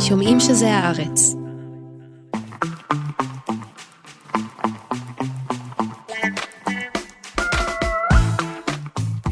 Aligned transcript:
שומעים 0.00 0.40
שזה 0.40 0.68
הארץ. 0.74 1.45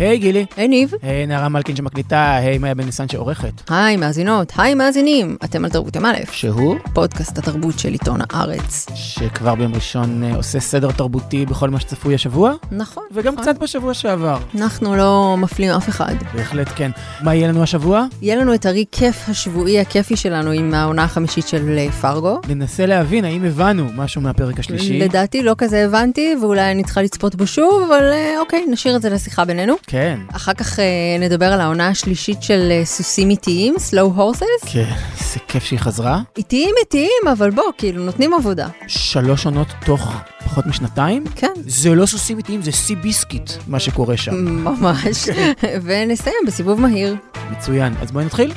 היי 0.08 0.18
גילי. 0.18 0.46
היי 0.56 0.68
ניב. 0.68 0.92
היי 1.02 1.26
נערה 1.26 1.48
מלכין 1.48 1.76
שמקליטה, 1.76 2.34
היי 2.34 2.58
מאיה 2.58 2.74
בן 2.74 2.84
ניסן 2.84 3.08
שעורכת. 3.08 3.70
היי 3.70 3.96
מאזינות, 3.96 4.52
היי 4.56 4.74
מאזינים, 4.74 5.36
אתם 5.44 5.64
על 5.64 5.70
תרבות 5.70 5.96
עם 5.96 6.06
א', 6.06 6.14
שהוא? 6.32 6.76
פודקאסט 6.92 7.38
התרבות 7.38 7.78
של 7.78 7.92
עיתון 7.92 8.20
הארץ. 8.30 8.86
שכבר 8.94 9.54
ביום 9.54 9.74
ראשון 9.74 10.24
אה, 10.24 10.36
עושה 10.36 10.60
סדר 10.60 10.90
תרבותי 10.90 11.46
בכל 11.46 11.70
מה 11.70 11.80
שצפוי 11.80 12.14
השבוע, 12.14 12.52
נכון. 12.72 13.04
וגם 13.12 13.32
נכון. 13.32 13.44
קצת 13.44 13.58
בשבוע 13.62 13.94
שעבר. 13.94 14.38
אנחנו 14.54 14.96
לא 14.96 15.36
מפלים 15.38 15.70
אף 15.70 15.88
אחד. 15.88 16.14
בהחלט 16.34 16.68
כן. 16.76 16.90
מה 17.22 17.34
יהיה 17.34 17.48
לנו 17.48 17.62
השבוע? 17.62 18.06
יהיה 18.22 18.36
לנו 18.36 18.54
את 18.54 18.66
הריקף 18.66 19.24
השבועי 19.28 19.80
הכיפי 19.80 20.16
שלנו 20.16 20.50
עם 20.50 20.74
העונה 20.74 21.04
החמישית 21.04 21.48
של 21.48 21.78
אה, 21.78 21.92
פרגו. 21.92 22.40
ננסה 22.48 22.86
להבין 22.86 23.24
האם 23.24 23.44
הבנו 23.44 23.86
משהו 23.96 24.20
מהפרק 24.20 24.58
השלישי. 24.58 24.98
לדעתי 24.98 25.42
לא 25.42 25.54
כזה 25.58 25.84
הבנתי, 25.84 26.34
ואולי 26.42 26.70
אני 26.70 26.84
צריכה 26.84 27.02
לצפות 27.02 27.34
בו 27.34 27.46
שוב, 27.46 27.82
אבל 27.88 28.04
אה, 28.12 28.40
אוקיי, 28.40 28.64
נשאיר 28.70 28.96
את 28.96 29.02
זה 29.02 29.10
לשיחה 29.10 29.44
בינינו. 29.44 29.74
כן. 29.86 29.93
אחר 30.32 30.54
כך 30.54 30.80
אה, 30.80 30.84
נדבר 31.20 31.52
על 31.52 31.60
העונה 31.60 31.88
השלישית 31.88 32.42
של 32.42 32.68
אה, 32.70 32.84
סוסים 32.84 33.30
איטיים, 33.30 33.74
slow 33.74 34.18
horses. 34.18 34.66
כן, 34.72 34.92
איזה 35.20 35.40
כיף 35.48 35.64
שהיא 35.64 35.78
חזרה. 35.78 36.20
איטיים 36.36 36.74
איטיים, 36.80 37.28
אבל 37.32 37.50
בוא, 37.50 37.62
כאילו, 37.78 38.04
נותנים 38.04 38.34
עבודה. 38.34 38.68
שלוש 38.86 39.46
עונות 39.46 39.68
תוך 39.86 40.14
פחות 40.44 40.66
משנתיים? 40.66 41.24
כן. 41.34 41.52
זה 41.66 41.94
לא 41.94 42.06
סוסים 42.06 42.38
איטיים, 42.38 42.62
זה 42.62 42.72
סי 42.72 42.96
ביסקיט, 42.96 43.50
מה 43.66 43.80
שקורה 43.80 44.16
שם. 44.16 44.34
ממש. 44.44 45.28
ונסיים 45.84 46.36
בסיבוב 46.46 46.80
מהיר. 46.80 47.16
מצוין. 47.50 47.94
אז 48.00 48.12
בואי 48.12 48.24
נתחיל. 48.24 48.52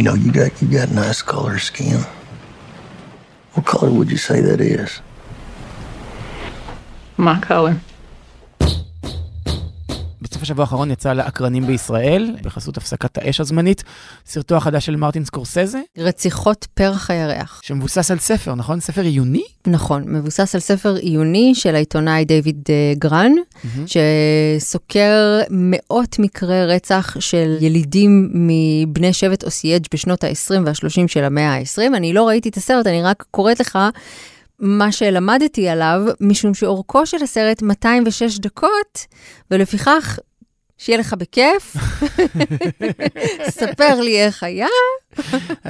You 0.00 0.04
know, 0.04 0.14
you 0.14 0.32
got 0.32 0.62
you 0.62 0.68
got 0.68 0.90
nice 0.90 1.20
color 1.20 1.58
skin. 1.58 2.00
What 3.52 3.66
color 3.66 3.90
would 3.90 4.10
you 4.10 4.16
say 4.16 4.40
that 4.40 4.58
is? 4.58 5.02
My 7.18 7.38
color. 7.38 7.78
בסוף 10.40 10.48
השבוע 10.50 10.64
האחרון 10.64 10.90
יצא 10.90 11.12
לאקרנים 11.12 11.66
בישראל, 11.66 12.36
בחסות 12.42 12.76
הפסקת 12.76 13.18
האש 13.18 13.40
הזמנית, 13.40 13.84
סרטו 14.26 14.56
החדש 14.56 14.86
של 14.86 14.96
מרטין 14.96 15.24
סקורסזה, 15.24 15.80
רציחות 15.98 16.66
פרח 16.74 17.10
הירח. 17.10 17.60
שמבוסס 17.64 18.10
על 18.10 18.18
ספר, 18.18 18.54
נכון? 18.54 18.80
ספר 18.80 19.00
עיוני? 19.00 19.42
נכון, 19.66 20.04
מבוסס 20.06 20.54
על 20.54 20.60
ספר 20.60 20.94
עיוני 20.94 21.54
של 21.54 21.74
העיתונאי 21.74 22.24
דיוויד 22.24 22.62
אה, 22.68 22.92
גרן, 22.98 23.32
שסוקר 23.86 25.40
מאות 25.50 26.18
מקרי 26.18 26.66
רצח 26.66 27.16
של 27.20 27.56
ילידים 27.60 28.30
מבני 28.32 29.12
שבט 29.12 29.44
אוסייג' 29.44 29.86
בשנות 29.94 30.24
ה-20 30.24 30.60
וה-30 30.66 31.08
של 31.08 31.24
המאה 31.24 31.54
ה-20. 31.54 31.96
אני 31.96 32.12
לא 32.12 32.28
ראיתי 32.28 32.48
את 32.48 32.56
הסרט, 32.56 32.86
אני 32.86 33.02
רק 33.02 33.24
קוראת 33.30 33.60
לך 33.60 33.78
מה 34.60 34.92
שלמדתי 34.92 35.68
עליו, 35.68 36.02
משום 36.20 36.54
שאורכו 36.54 37.06
של 37.06 37.22
הסרט 37.22 37.62
206 37.62 38.38
דקות, 38.38 39.06
ולפיכך, 39.50 40.18
שיהיה 40.80 40.98
לך 40.98 41.14
בכיף. 41.14 41.76
ספר 43.48 44.00
לי 44.00 44.20
איך 44.20 44.42
היה. 44.42 44.66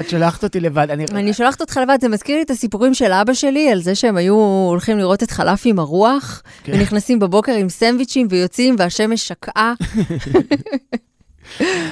את 0.01 0.09
שלחת 0.09 0.45
אותי 0.45 0.61
לבד. 0.61 0.91
אני... 0.91 1.05
אני 1.11 1.33
שולחת 1.33 1.61
אותך 1.61 1.77
לבד, 1.83 1.99
זה 2.01 2.09
מזכיר 2.09 2.37
לי 2.37 2.43
את 2.43 2.51
הסיפורים 2.51 2.95
של 2.95 3.13
אבא 3.13 3.35
שלי, 3.35 3.71
על 3.71 3.83
זה 3.83 3.95
שהם 3.95 4.17
היו 4.17 4.35
הולכים 4.69 4.99
לראות 4.99 5.23
את 5.23 5.31
חלף 5.31 5.63
עם 5.65 5.79
הרוח, 5.79 6.43
כן. 6.65 6.73
ונכנסים 6.75 7.19
בבוקר 7.19 7.53
עם 7.53 7.69
סנדוויצ'ים 7.69 8.27
ויוצאים, 8.31 8.77
והשמש 8.79 9.29
שקעה. 9.29 9.75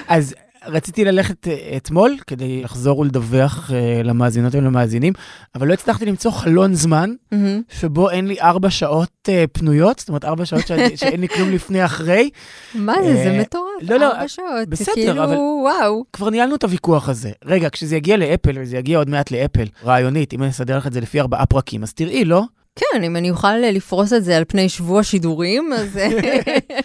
אז 0.09 0.35
רציתי 0.67 1.05
ללכת 1.05 1.49
אה, 1.49 1.75
אתמול 1.77 2.17
כדי 2.27 2.63
לחזור 2.63 2.99
ולדווח 2.99 3.71
אה, 3.75 4.03
למאזינות 4.05 4.55
ולמאזינים, 4.55 5.13
אבל 5.55 5.69
לא 5.69 5.73
הצלחתי 5.73 6.07
למצוא 6.07 6.31
חלון 6.31 6.75
זמן 6.75 7.11
מהמם. 7.33 7.63
שבו 7.69 8.11
אין 8.11 8.27
לי 8.27 8.41
ארבע 8.41 8.71
שעות 8.71 9.09
אה, 9.29 9.45
פנויות, 9.53 9.99
זאת 9.99 10.09
אומרת 10.09 10.25
ארבע 10.25 10.45
שעות 10.45 10.67
שאני- 10.67 10.97
שאין 11.01 11.21
לי 11.21 11.29
כלום 11.29 11.51
לפני 11.51 11.85
אחרי. 11.85 12.31
מה 12.75 12.95
זה, 13.05 13.15
זה 13.15 13.39
מטורף, 13.41 13.65
לא, 13.83 13.97
לא, 13.97 14.13
ארבע 14.13 14.29
שעות. 14.29 14.69
בסדר, 14.69 14.93
כאילו, 14.95 15.25
אבל- 15.25 15.37
וואו. 15.63 16.05
כבר 16.13 16.31
ניהלנו 16.31 16.55
את 16.55 16.65
הוויכוח 16.65 17.09
הזה. 17.09 17.31
רגע, 17.45 17.69
כשזה 17.71 17.97
יגיע 17.97 18.17
לאפל, 18.17 18.53
וזה 18.61 18.77
יגיע 18.77 18.99
עוד 18.99 19.11
מעט 19.11 19.31
לאפל, 19.31 19.65
רעיונית, 19.85 20.33
אם 20.33 20.43
אני 20.43 20.51
אסדר 20.51 20.79
לך 20.79 20.87
את 20.87 20.93
זה 20.93 21.01
לפי 21.01 21.21
ארבעה 21.21 21.47
פרקים, 21.47 21.83
אז 21.83 21.93
תראי, 21.93 22.25
לא? 22.25 22.43
כן, 22.81 23.03
אם 23.05 23.17
אני 23.17 23.31
אוכל 23.31 23.47
אה, 23.65 23.71
לפרוס 23.71 24.13
את 24.13 24.25
זה 24.25 24.37
על 24.37 24.45
פני 24.49 24.69
שבוע 24.69 25.03
שידורים, 25.03 25.73
אז 25.73 25.97
אה, 25.97 26.07
אני 26.09 26.79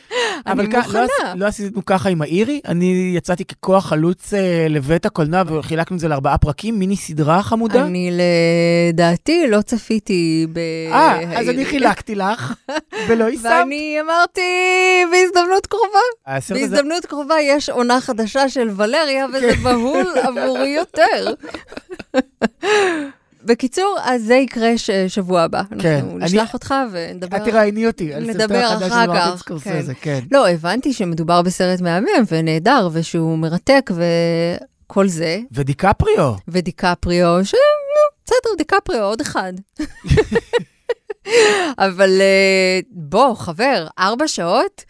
אבל 0.45 0.63
לא 0.73 0.79
מוכנה. 0.79 1.03
עש- 1.03 1.09
לא 1.35 1.45
עשינו 1.45 1.85
ככה 1.85 2.09
עם 2.09 2.21
האירי, 2.21 2.59
אני 2.67 3.13
יצאתי 3.17 3.45
ככוח 3.45 3.85
חלוץ 3.85 4.33
אה, 4.33 4.67
לבית 4.69 5.05
הקולנוע 5.05 5.43
וחילקנו 5.47 5.95
את 5.95 6.01
זה 6.01 6.07
לארבעה 6.07 6.37
פרקים, 6.37 6.79
מיני 6.79 6.95
סדרה 6.95 7.43
חמודה. 7.43 7.83
אני 7.85 8.11
לדעתי 8.93 9.47
לא 9.47 9.61
צפיתי 9.61 10.47
ב... 10.53 10.57
אה, 10.91 11.39
אז 11.39 11.49
אני 11.49 11.65
חילקתי 11.65 12.15
לך, 12.15 12.53
ולא 13.07 13.25
יישמת. 13.25 13.45
ואני 13.45 13.97
אמרתי, 14.01 14.41
בהזדמנות 15.11 15.65
קרובה. 15.67 16.39
בהזדמנות 16.49 17.05
קרובה 17.05 17.35
יש 17.41 17.69
עונה 17.69 18.01
חדשה 18.01 18.49
של 18.49 18.69
ולריה, 18.77 19.25
וזה 19.33 19.55
כן. 19.55 19.63
בהול 19.63 20.05
עבורי 20.23 20.69
יותר. 20.69 21.33
בקיצור, 23.45 23.97
אז 24.03 24.23
זה 24.23 24.35
יקרה 24.35 24.77
ש- 24.77 24.89
שבוע 25.07 25.41
הבא. 25.41 25.61
כן, 25.79 25.95
אנחנו 25.95 26.11
אני- 26.17 26.25
נשלח 26.25 26.53
אותך 26.53 26.73
ונדבר. 26.91 27.37
את 27.37 27.41
תראייני 27.43 27.87
אותי 27.87 28.13
על 28.13 28.25
סרטו 28.25 28.37
נדבר 28.43 28.57
החדש 28.63 28.89
של 28.89 29.07
מרטין 29.07 29.37
סקורסזה, 29.37 29.93
כן. 30.01 30.19
לא, 30.31 30.49
הבנתי 30.49 30.93
שמדובר 30.93 31.41
בסרט 31.41 31.81
מהמם 31.81 32.23
ונהדר, 32.31 32.89
ושהוא 32.93 33.37
מרתק 33.37 33.91
וכל 34.87 35.07
זה. 35.07 35.39
ודיקפריו, 35.51 36.33
ודיקפריו, 36.47 37.39
ש... 37.45 37.55
בסדר, 38.25 38.49
דיקפריו, 38.57 39.03
עוד 39.03 39.21
אחד. 39.21 39.53
אבל 41.77 42.21
אה, 42.21 42.79
בוא, 42.91 43.33
חבר, 43.35 43.87
ארבע 43.99 44.27
שעות? 44.27 44.83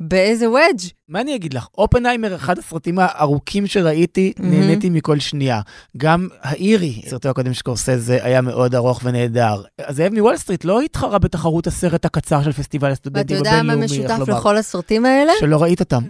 באיזה 0.00 0.50
וודג'? 0.50 0.88
מה 1.08 1.20
אני 1.20 1.34
אגיד 1.34 1.54
לך? 1.54 1.66
אופנהיימר, 1.78 2.34
אחד 2.34 2.58
הסרטים 2.58 2.98
הארוכים 2.98 3.66
שראיתי, 3.66 4.32
נהניתי 4.38 4.90
מכל 4.90 5.18
שנייה. 5.18 5.60
גם 5.96 6.28
האירי, 6.42 7.02
סרטו 7.08 7.28
הקודם 7.28 7.52
של 7.52 7.58
סקורסזה, 7.58 8.18
היה 8.22 8.40
מאוד 8.40 8.74
ארוך 8.74 9.00
ונהדר. 9.04 9.62
הזאב 9.78 10.14
מוול 10.14 10.36
סטריט 10.36 10.64
לא 10.64 10.80
התחרה 10.80 11.18
בתחרות 11.18 11.66
הסרט 11.66 12.04
הקצר 12.04 12.42
של 12.42 12.52
פסטיבל 12.52 12.88
ואתה 12.88 12.92
הסטודנטים 12.92 13.36
יודע 13.36 13.50
מה 13.50 13.58
הבינלאומי, 13.58 13.82
איך 13.82 13.92
משותף 13.92 14.28
לומר. 14.28 14.40
לכל 14.40 14.56
הסרטים 14.56 15.04
האלה? 15.04 15.32
שלא 15.40 15.62
ראית 15.62 15.80
אותם. 15.80 16.02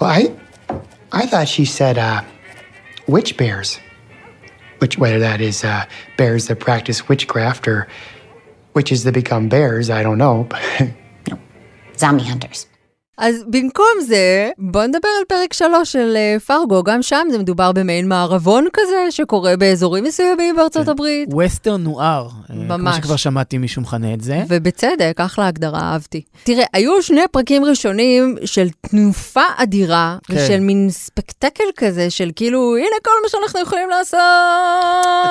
Well, 0.00 0.04
I, 0.04 0.30
I 1.12 1.26
thought 1.26 1.48
she 1.48 1.64
said 1.64 1.98
uh, 1.98 2.20
witch 3.08 3.36
bears, 3.36 3.78
which 4.80 4.98
whether 4.98 5.20
that 5.28 5.40
is 5.40 5.64
uh, 5.64 5.84
bears 6.16 6.46
that 6.48 6.58
practice 6.58 7.08
witchcraft 7.08 7.68
or 7.68 7.86
witches 8.74 9.04
that 9.04 9.14
become 9.22 9.48
bears, 9.48 9.90
I 9.90 10.02
don't 10.02 10.18
know. 10.24 10.36
But 10.50 10.62
zombie 12.02 12.24
hunters. 12.24 12.66
אז 13.18 13.44
במקום 13.46 13.86
זה, 14.00 14.50
בוא 14.58 14.84
נדבר 14.84 15.08
על 15.18 15.24
פרק 15.28 15.52
שלוש 15.52 15.92
של 15.92 16.12
אה, 16.16 16.36
פרגו, 16.46 16.82
גם 16.82 17.02
שם 17.02 17.26
זה 17.30 17.38
מדובר 17.38 17.72
במעין 17.72 18.08
מערבון 18.08 18.66
כזה, 18.72 19.10
שקורה 19.10 19.56
באזורים 19.56 20.04
מסוימים 20.04 20.56
בארצות 20.56 20.88
הברית. 20.88 21.28
ווסטרן 21.32 21.82
נואר, 21.82 22.28
אה, 22.50 22.54
כמו 22.54 22.78
ממש. 22.78 22.96
שכבר 22.96 23.16
שמעתי 23.16 23.58
מישהו 23.58 23.82
מכנה 23.82 24.14
את 24.14 24.20
זה. 24.20 24.42
ובצדק, 24.48 25.14
אחלה 25.16 25.46
הגדרה, 25.46 25.80
אהבתי. 25.80 26.22
תראה, 26.42 26.64
היו 26.72 27.02
שני 27.02 27.20
פרקים 27.30 27.64
ראשונים 27.64 28.36
של 28.44 28.68
תנופה 28.80 29.44
אדירה, 29.56 30.16
כן. 30.24 30.34
ושל 30.36 30.60
מין 30.60 30.88
ספקטקל 30.90 31.64
כזה, 31.76 32.10
של 32.10 32.30
כאילו, 32.36 32.76
הנה 32.76 32.96
כל 33.04 33.10
מה 33.22 33.28
שאנחנו 33.28 33.60
יכולים 33.60 33.90
לעשות. 33.90 34.20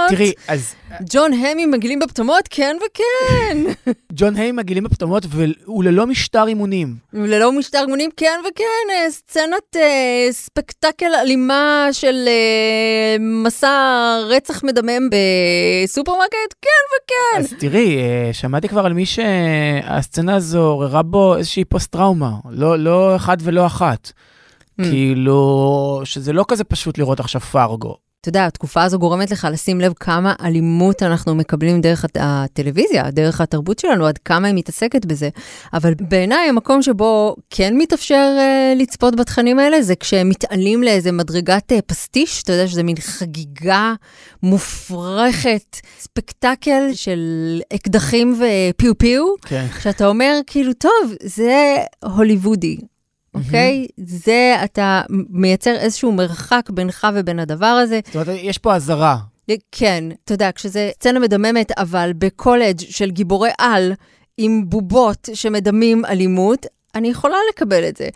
תראי, 0.10 0.32
אז 0.48 0.74
ג'ון 1.10 1.34
האם 1.34 1.66
עם 1.66 1.74
עגילים 1.74 2.00
בפטמות, 2.00 2.48
כן 2.50 2.78
וכן. 2.86 3.58
ג'ון 4.18 4.36
האם 4.36 4.52
עם 4.52 4.60
עגילים 4.60 4.84
בפטמות 4.84 5.24
והוא 5.30 5.84
ללא 5.84 6.08
משטר 6.08 6.48
אימונים. 6.48 6.96
ללא 7.14 7.52
משטר 7.76 7.86
אימונים, 7.86 8.10
כן 8.18 8.40
וכן, 8.50 8.64
אה, 8.94 9.12
סצנת 9.12 9.76
אה, 9.76 10.28
ספקטקל 10.32 11.16
אלימה 11.22 11.88
של 11.92 12.16
אה, 12.28 13.16
מסע 13.20 14.18
רצח 14.30 14.64
מדמם 14.64 15.10
בסופרמרקט, 15.12 16.54
כן 16.62 16.84
וכן. 16.96 17.40
אז 17.40 17.54
תראי, 17.60 17.98
אה, 17.98 18.30
שמעתי 18.34 18.68
כבר 18.68 18.86
על 18.86 18.94
מי 18.94 19.06
שהסצנה 19.06 20.36
הזו 20.36 20.62
עוררה 20.62 21.04
בו 21.04 21.38
איזושהי 21.38 21.66
פוסט-טראומה. 21.66 22.32
לא, 22.50 22.80
לא 22.80 23.16
אחד 23.16 23.38
ולא 23.42 23.66
אחת. 23.66 24.12
Mm. 24.12 24.84
כאילו, 24.84 26.02
שזה 26.04 26.34
לא 26.34 26.46
כזה 26.48 26.64
פשוט 26.64 26.98
לראות 26.98 27.20
עכשיו 27.20 27.42
פרגו. 27.42 28.11
אתה 28.22 28.30
יודע, 28.30 28.46
התקופה 28.46 28.84
הזו 28.84 29.00
גורמת 29.00 29.32
לך 29.32 29.48
לשים 29.52 29.82
לב 29.82 29.94
כמה 30.00 30.34
אלימות 30.44 31.04
אנחנו 31.04 31.36
מקבלים 31.36 31.82
דרך 31.82 32.06
הט- 32.06 32.18
הטלוויזיה, 32.20 33.12
דרך 33.12 33.42
התרבות 33.42 33.80
שלנו, 33.80 34.06
עד 34.06 34.18
כמה 34.18 34.48
היא 34.48 34.56
מתעסקת 34.56 35.06
בזה. 35.06 35.30
אבל 35.74 35.94
בעיניי, 36.02 36.50
המקום 36.50 36.82
שבו 36.82 37.36
כן 37.50 37.74
מתאפשר 37.78 38.36
אה, 38.38 38.74
לצפות 38.78 39.16
בתכנים 39.16 39.60
האלה, 39.60 39.82
זה 39.82 39.96
כשהם 39.96 40.30
מתעלים 40.30 40.84
לאיזה 40.84 41.12
מדרגת 41.12 41.72
אה, 41.72 41.82
פסטיש, 41.82 42.44
אתה 42.44 42.52
יודע 42.54 42.68
שזה 42.68 42.84
מין 42.84 42.96
חגיגה 43.00 43.94
מופרכת, 44.44 45.78
ספקטקל 46.00 46.90
של 46.94 47.20
אקדחים 47.76 48.40
ופיו 48.40 48.98
פיו, 48.98 49.24
כן. 49.46 49.66
שאתה 49.84 50.08
אומר, 50.08 50.40
כאילו, 50.48 50.74
טוב, 50.74 50.92
זה 51.24 51.76
הוליוודי. 52.04 52.78
אוקיי? 53.34 53.88
זה, 53.98 54.56
אתה 54.64 55.02
מייצר 55.30 55.76
איזשהו 55.76 56.12
מרחק 56.12 56.70
בינך 56.70 57.08
ובין 57.16 57.40
הדבר 57.40 57.66
הזה. 57.66 58.00
זאת 58.06 58.16
אומרת, 58.16 58.40
יש 58.42 58.58
פה 58.58 58.76
אזהרה. 58.76 59.18
כן, 59.72 60.04
אתה 60.26 60.34
יודע, 60.34 60.50
כשזה 60.56 60.90
סצנה 60.94 61.20
מדממת, 61.20 61.72
אבל 61.78 62.12
בקולג' 62.18 62.80
של 62.80 63.12
גיבורי 63.12 63.50
על, 63.58 63.94
עם 64.38 64.70
בובות 64.70 65.30
שמדמים 65.34 66.06
אלימות, 66.06 66.66
אני 66.96 67.08
יכולה 67.08 67.38
לקבל 67.54 67.88
את 67.88 67.98
זה. 67.98 68.10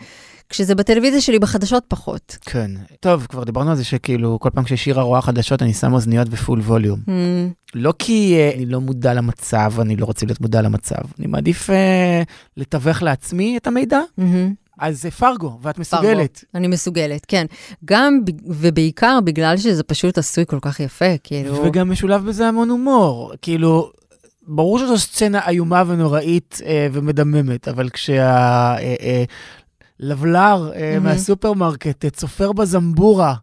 כשזה 0.49 0.75
בטלוויזיה 0.75 1.21
שלי 1.21 1.39
בחדשות 1.39 1.83
פחות. 1.87 2.37
כן. 2.41 2.71
טוב, 2.99 3.25
כבר 3.29 3.43
דיברנו 3.43 3.69
על 3.69 3.75
זה 3.75 3.83
שכאילו, 3.83 4.39
כל 4.39 4.49
פעם 4.49 4.65
ששירה 4.65 5.03
רואה 5.03 5.21
חדשות, 5.21 5.61
אני 5.61 5.73
שם 5.73 5.93
אוזניות 5.93 6.29
בפול 6.29 6.59
ווליום. 6.59 6.99
Hmm, 7.05 7.11
לא 7.75 7.93
כי 7.99 8.37
uh, 8.37 8.55
אני 8.55 8.65
לא 8.65 8.81
מודע 8.81 9.13
למצב, 9.13 9.73
אני 9.79 9.95
לא 9.95 10.05
רוצה 10.05 10.25
להיות 10.25 10.41
מודע 10.41 10.61
למצב. 10.61 11.01
אני 11.19 11.27
מעדיף 11.27 11.69
uh, 11.69 11.73
לתווך 12.57 13.03
לעצמי 13.03 13.57
את 13.57 13.67
המידע. 13.67 13.99
מהמם. 14.17 14.53
אז 14.79 15.01
זה 15.01 15.11
פרגו, 15.11 15.59
ואת 15.61 15.79
מסוגלת. 15.79 16.43
אני 16.55 16.67
מסוגלת, 16.67 17.25
כן. 17.27 17.45
גם 17.85 18.19
ובעיקר 18.45 19.19
בגלל 19.23 19.57
שזה 19.57 19.83
פשוט 19.83 20.17
עשוי 20.17 20.45
כל 20.47 20.59
כך 20.61 20.79
יפה, 20.79 21.17
כאילו... 21.23 21.63
וגם 21.65 21.91
משולב 21.91 22.25
בזה 22.25 22.47
המון 22.47 22.69
הומור. 22.69 23.33
כאילו, 23.41 23.91
ברור 24.47 24.79
שזו 24.79 24.97
סצנה 24.97 25.47
איומה 25.47 25.83
ונוראית 25.87 26.59
אה, 26.65 26.87
ומדממת, 26.91 27.67
אבל 27.67 27.89
כשה... 27.89 28.23
אה, 28.23 28.95
אה, 29.01 29.23
לבלר 29.99 30.71
אה, 30.75 30.91
מהמם. 30.93 31.03
מהסופרמרקט 31.03 32.05
אה, 32.05 32.09
צופר 32.09 32.51
בזמבורה. 32.51 33.35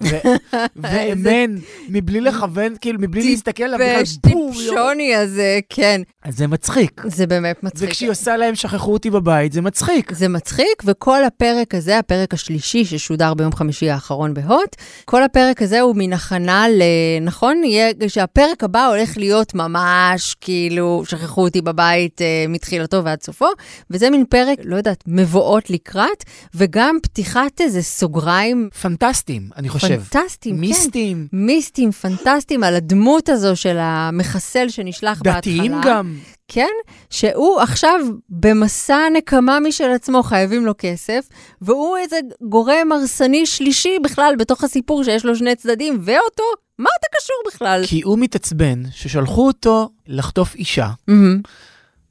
ואמן, 0.76 1.56
מבלי 1.88 2.20
לכוון, 2.20 2.74
כאילו, 2.80 2.98
מבלי 3.00 3.30
להסתכל 3.30 3.62
עליו, 3.62 3.78
בכלל 3.78 4.02
בום, 4.32 4.52
יו. 4.52 4.52
טיפשוני 4.52 5.14
הזה, 5.14 5.58
כן. 5.68 6.00
אז 6.24 6.36
זה 6.36 6.46
מצחיק. 6.46 7.02
זה 7.06 7.26
באמת 7.26 7.62
מצחיק. 7.62 7.88
וכשהיא 7.88 8.10
עושה 8.10 8.36
להם 8.36 8.54
שכחו 8.54 8.92
אותי 8.92 9.10
בבית, 9.10 9.52
זה 9.52 9.60
מצחיק. 9.60 10.12
זה 10.12 10.28
מצחיק, 10.28 10.82
וכל 10.84 11.24
הפרק 11.24 11.74
הזה, 11.74 11.98
הפרק 11.98 12.34
השלישי 12.34 12.84
ששודר 12.84 13.34
ביום 13.34 13.52
חמישי 13.52 13.90
האחרון 13.90 14.34
בהוט, 14.34 14.76
כל 15.04 15.22
הפרק 15.22 15.62
הזה 15.62 15.80
הוא 15.80 15.94
מן 15.96 16.12
הכנה 16.12 16.68
ל... 16.68 16.82
נכון? 17.20 17.64
יהיה 17.64 17.90
שהפרק 18.08 18.64
הבא 18.64 18.86
הולך 18.86 19.16
להיות 19.16 19.54
ממש 19.54 20.36
כאילו, 20.40 21.02
שכחו 21.06 21.44
אותי 21.44 21.60
בבית 21.60 22.22
אה, 22.22 22.44
מתחילתו 22.48 23.04
ועד 23.04 23.22
סופו, 23.22 23.48
וזה 23.90 24.10
מין 24.10 24.24
פרק, 24.30 24.58
לא 24.64 24.76
יודעת, 24.76 25.04
מבואות 25.06 25.70
לקראת, 25.70 26.24
וגם 26.54 26.96
פתיחת 27.02 27.60
איזה 27.60 27.82
סוגריים 27.82 28.68
פנטסטיים, 28.82 29.48
אני 29.56 29.68
חושב. 29.68 29.87
פנטסטיים, 29.96 30.54
כן. 30.54 30.60
מיסטיים, 30.60 31.28
מיסטיים, 31.32 31.90
פנטסטיים, 31.90 32.64
על 32.64 32.74
הדמות 32.74 33.28
הזו 33.28 33.56
של 33.56 33.76
המחסל 33.80 34.68
שנשלח 34.68 35.22
בהתחלה. 35.22 35.40
דתיים 35.40 35.74
גם. 35.84 36.18
כן? 36.48 36.72
שהוא 37.10 37.60
עכשיו 37.60 38.00
במסע 38.28 39.08
נקמה 39.12 39.60
משל 39.60 39.90
עצמו, 39.90 40.22
חייבים 40.22 40.66
לו 40.66 40.72
כסף, 40.78 41.28
והוא 41.62 41.96
איזה 41.96 42.16
גורם 42.42 42.92
הרסני 42.92 43.46
שלישי 43.46 43.98
בכלל 44.04 44.34
בתוך 44.38 44.64
הסיפור 44.64 45.04
שיש 45.04 45.24
לו 45.24 45.36
שני 45.36 45.56
צדדים, 45.56 45.98
ואותו, 46.00 46.42
מה 46.78 46.88
אתה 47.00 47.06
קשור 47.16 47.36
בכלל? 47.46 47.82
כי 47.86 48.00
הוא 48.04 48.18
מתעצבן 48.18 48.82
ששלחו 48.90 49.46
אותו 49.46 49.88
לחטוף 50.06 50.54
אישה, 50.54 50.88
מהמם. 51.08 51.40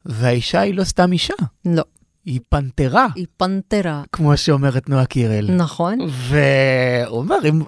והאישה 0.06 0.60
היא 0.60 0.74
לא 0.74 0.84
סתם 0.84 1.12
אישה, 1.12 1.34
לא, 1.66 1.84
היא 2.28 2.40
פנתרה, 2.50 3.08
היא 3.16 3.26
פנתרה. 3.38 4.04
כמו 4.12 4.38
שאומרת 4.38 4.90
נועה 4.90 5.06
קירל. 5.06 5.52
נכון. 5.52 6.00
והוא 6.10 7.18
אומר, 7.18 7.36
אם, 7.50 7.62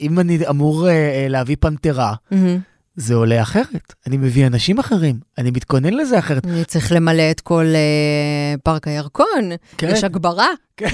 אם 0.00 0.18
אני 0.18 0.38
אמור 0.48 0.88
אה, 0.88 1.26
להביא 1.28 1.56
פנתרה, 1.60 2.14
מהמם. 2.30 2.58
זה 2.96 3.14
עולה 3.14 3.42
אחרת. 3.42 3.94
אני 4.06 4.16
מביא 4.16 4.46
אנשים 4.46 4.78
אחרים, 4.78 5.16
אני 5.38 5.50
מתכונן 5.50 5.94
לזה 5.94 6.18
אחרת. 6.18 6.44
אני 6.46 6.64
צריך 6.64 6.92
למלא 6.92 7.30
את 7.30 7.40
כל 7.40 7.64
אה, 7.74 8.54
פארק 8.62 8.88
הירקון, 8.88 9.50
כן. 9.78 9.88
יש 9.92 10.04
הגברה. 10.04 10.48
כן. 10.76 10.86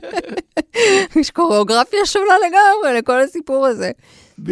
יש 1.20 1.30
קוריאוגרפיה 1.30 2.06
שונה 2.06 2.34
לגמרי 2.46 2.98
לכל 2.98 3.20
הסיפור 3.20 3.66
הזה. 3.66 3.90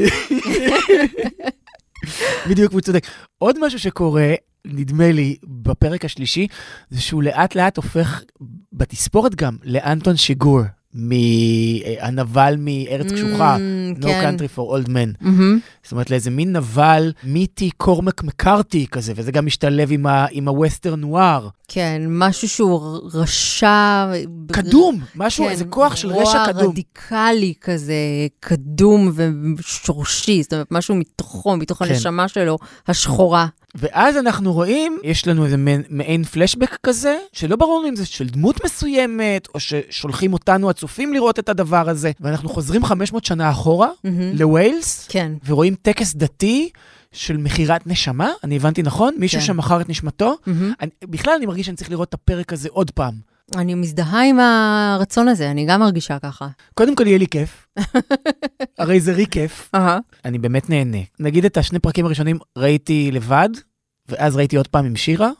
בדיוק, 2.49 2.73
הוא 2.73 2.81
צודק. 2.81 3.07
עוד 3.39 3.67
משהו 3.67 3.79
שקורה, 3.79 4.35
נדמה 4.65 5.13
לי, 5.13 5.37
בפרק 5.45 6.05
השלישי, 6.05 6.47
זה 6.91 7.01
שהוא 7.01 7.23
לאט 7.23 7.55
לאט 7.55 7.77
הופך, 7.77 8.23
בתספורת 8.73 9.35
גם, 9.35 9.57
לאנטון 9.65 10.17
שיגור, 10.17 10.61
מהנבל 10.95 12.55
מארץ 12.59 13.13
קשוחה, 13.13 13.57
Mm, 13.57 13.99
No 14.03 14.07
כן. 14.07 14.37
Country 14.39 14.57
for 14.59 14.61
Old 14.61 14.89
Men. 14.89 15.25
זאת 15.83 15.93
אומרת, 15.93 16.11
לאיזה 16.11 16.31
מין 16.31 16.57
נבל 16.57 17.13
מיתי 17.25 17.71
קורמק 17.71 18.23
מקארתי 18.23 18.87
כזה, 18.91 19.13
וזה 19.17 19.33
גם 19.33 19.47
משתלב 19.47 19.89
עם, 19.93 20.07
ה, 20.07 20.27
עם 20.31 20.49
הווסטרן 20.49 21.01
נואר. 21.01 21.49
כן, 21.69 22.03
משהו 22.09 22.49
שהוא 22.49 23.01
רשע. 23.15 24.07
קדום, 24.53 25.01
משהו, 25.15 25.45
כן, 25.45 25.51
איזה 25.51 25.65
כוח 25.65 25.97
של 25.97 26.09
רשע 26.09 26.39
רוע 26.45 26.47
קדום. 26.53 26.71
רדיקלי 26.73 27.55
כזה, 27.61 27.95
קדום 28.41 29.13
ושורשי, 29.59 30.43
זאת 30.43 30.53
אומרת, 30.53 30.67
משהו 30.71 30.95
מתוכו, 30.95 31.57
מתוך 31.57 31.79
כן. 31.83 31.85
הנשמה 31.91 32.29
שלו, 32.29 32.59
השחורה. 32.89 33.47
ואז 33.75 34.17
אנחנו 34.17 34.53
רואים, 34.53 34.99
יש 35.05 35.29
לנו 35.29 35.45
איזה 35.45 35.57
מעין, 35.91 36.25
פלשבק 36.25 36.79
כזה, 36.83 37.19
שלא 37.33 37.57
ברור 37.57 37.85
אם 37.89 37.97
זה 37.97 38.07
של 38.07 38.29
דמות 38.29 38.65
מסוימת, 38.65 39.49
או 39.55 39.61
ששולחים 39.61 40.33
אותנו 40.33 40.71
הצופים 40.71 41.15
לראות 41.15 41.39
את 41.39 41.49
הדבר 41.49 41.89
הזה, 41.89 42.11
ואנחנו 42.21 42.49
חוזרים 42.49 42.85
500 42.85 43.25
שנה 43.25 43.51
אחורה, 43.51 43.89
מהמם. 44.05 44.33
לווילס, 44.35 45.07
כן, 45.09 45.33
ורואים 45.47 45.75
טקס 45.83 46.15
דתי 46.15 46.71
של 47.13 47.37
מכירת 47.37 47.87
נשמה, 47.87 48.31
אני 48.45 48.57
הבנתי 48.57 48.83
נכון? 48.83 49.15
מישהו 49.19 49.41
כן. 49.41 49.47
שם 49.47 49.57
מכר 49.57 49.81
את 49.81 49.89
נשמתו? 49.89 50.37
מהמם. 50.47 50.73
אני, 50.81 50.91
בכלל 51.03 51.35
אני 51.37 51.47
מרגיש 51.47 51.67
שאני 51.67 51.77
צריך 51.77 51.91
לראות 51.91 52.09
את 52.09 52.15
הפרק 52.15 52.53
הזה 52.53 52.69
עוד 52.73 52.91
פעם. 52.91 53.30
אני 53.57 53.75
מזדהה 53.75 54.25
עם 54.25 54.41
הרצון 54.41 55.29
הזה, 55.29 55.51
אני 55.51 55.67
גם 55.67 55.81
מרגישה 55.81 56.19
ככה. 56.19 56.49
קודם 56.75 56.95
כל 56.95 57.07
יהיה 57.07 57.19
לי 57.19 57.27
כיף, 57.27 57.67
הרי 58.79 59.01
זה 59.01 59.13
רי 59.13 59.27
כיף. 59.31 59.71
אני 60.25 60.39
באמת 60.39 60.71
נהנה. 60.71 60.99
נגיד 61.21 61.45
את 61.45 61.57
השני 61.57 61.79
פרקים 61.79 62.07
הראשונים 62.07 62.39
ראיתי 62.59 63.11
לבד, 63.13 63.49
ואז 64.09 64.37
ראיתי 64.37 64.57
עוד 64.57 64.67
פעם 64.67 64.85
עם 64.85 64.97
שירה. 64.97 65.31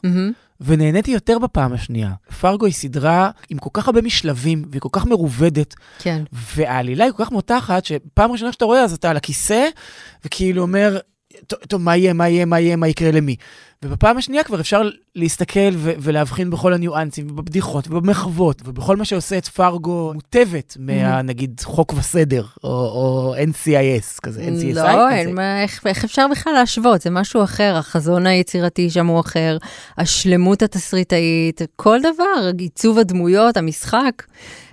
ונהניתי 0.61 1.11
יותר 1.11 1.39
בפעם 1.39 1.73
השנייה. 1.73 2.11
פרגו 2.41 2.65
היא 2.65 2.73
סדרה 2.73 3.31
עם 3.49 3.57
כל 3.57 3.69
כך 3.73 3.87
הרבה 3.87 4.01
משלבים, 4.01 4.65
והיא 4.71 4.81
כל 4.81 4.89
כך 4.91 5.05
מרובדת, 5.05 5.75
כן. 5.99 6.23
והעלילה 6.55 7.05
היא 7.05 7.13
כל 7.13 7.25
כך 7.25 7.31
מותחת, 7.31 7.85
שפעם 7.85 8.31
ראשונה 8.31 8.51
שאתה 8.51 8.65
רואה, 8.65 8.83
אז 8.83 8.93
אתה 8.93 9.09
על 9.09 9.17
הכיסא, 9.17 9.67
וכאילו 10.25 10.61
אומר, 10.61 10.97
"טוב, 11.47 11.59
טוב, 11.59 11.81
מה 11.81 11.97
יהיה, 11.97 12.13
מה 12.13 12.29
יהיה, 12.29 12.45
מה 12.45 12.59
יהיה, 12.59 12.75
מה 12.75 12.87
יקרה 12.87 13.11
למי. 13.11 13.35
ובפעם 13.85 14.17
השנייה 14.17 14.43
כבר 14.43 14.59
אפשר 14.59 14.89
להסתכל 15.15 15.69
ו- 15.75 15.93
ולהבחין 15.99 16.49
בכל 16.49 16.73
הניואנסים, 16.73 17.27
ובבדיחות, 17.29 17.87
ובמחוות, 17.87 18.61
ובכל 18.65 18.97
מה 18.97 19.05
שעושה 19.05 19.37
את 19.37 19.47
פרגו 19.47 20.11
מוטבת 20.13 20.77
מה, 20.79 21.21
נגיד, 21.21 21.61
חוק 21.63 21.93
וסדר, 21.93 22.45
או, 22.63 22.69
או 22.69 23.35
NCIS, 23.35 24.19
כזה, 24.21 24.41
NCSI. 24.41 24.75
לא. 24.75 25.09
אין, 25.09 25.35
מה, 25.35 25.63
איך, 25.63 25.81
איך 25.85 26.03
אפשר 26.03 26.25
בכלל 26.31 26.53
להשוות? 26.53 27.01
זה 27.01 27.09
משהו 27.09 27.43
אחר, 27.43 27.75
החזון 27.77 28.25
היצירתי 28.25 28.89
שם 28.89 29.07
הוא 29.07 29.19
אחר, 29.19 29.57
השלמות 29.97 30.61
התסריטאית, 30.61 31.61
כל 31.75 31.99
דבר, 31.99 32.51
עיצוב 32.57 32.99
הדמויות, 32.99 33.57
המשחק. 33.57 34.23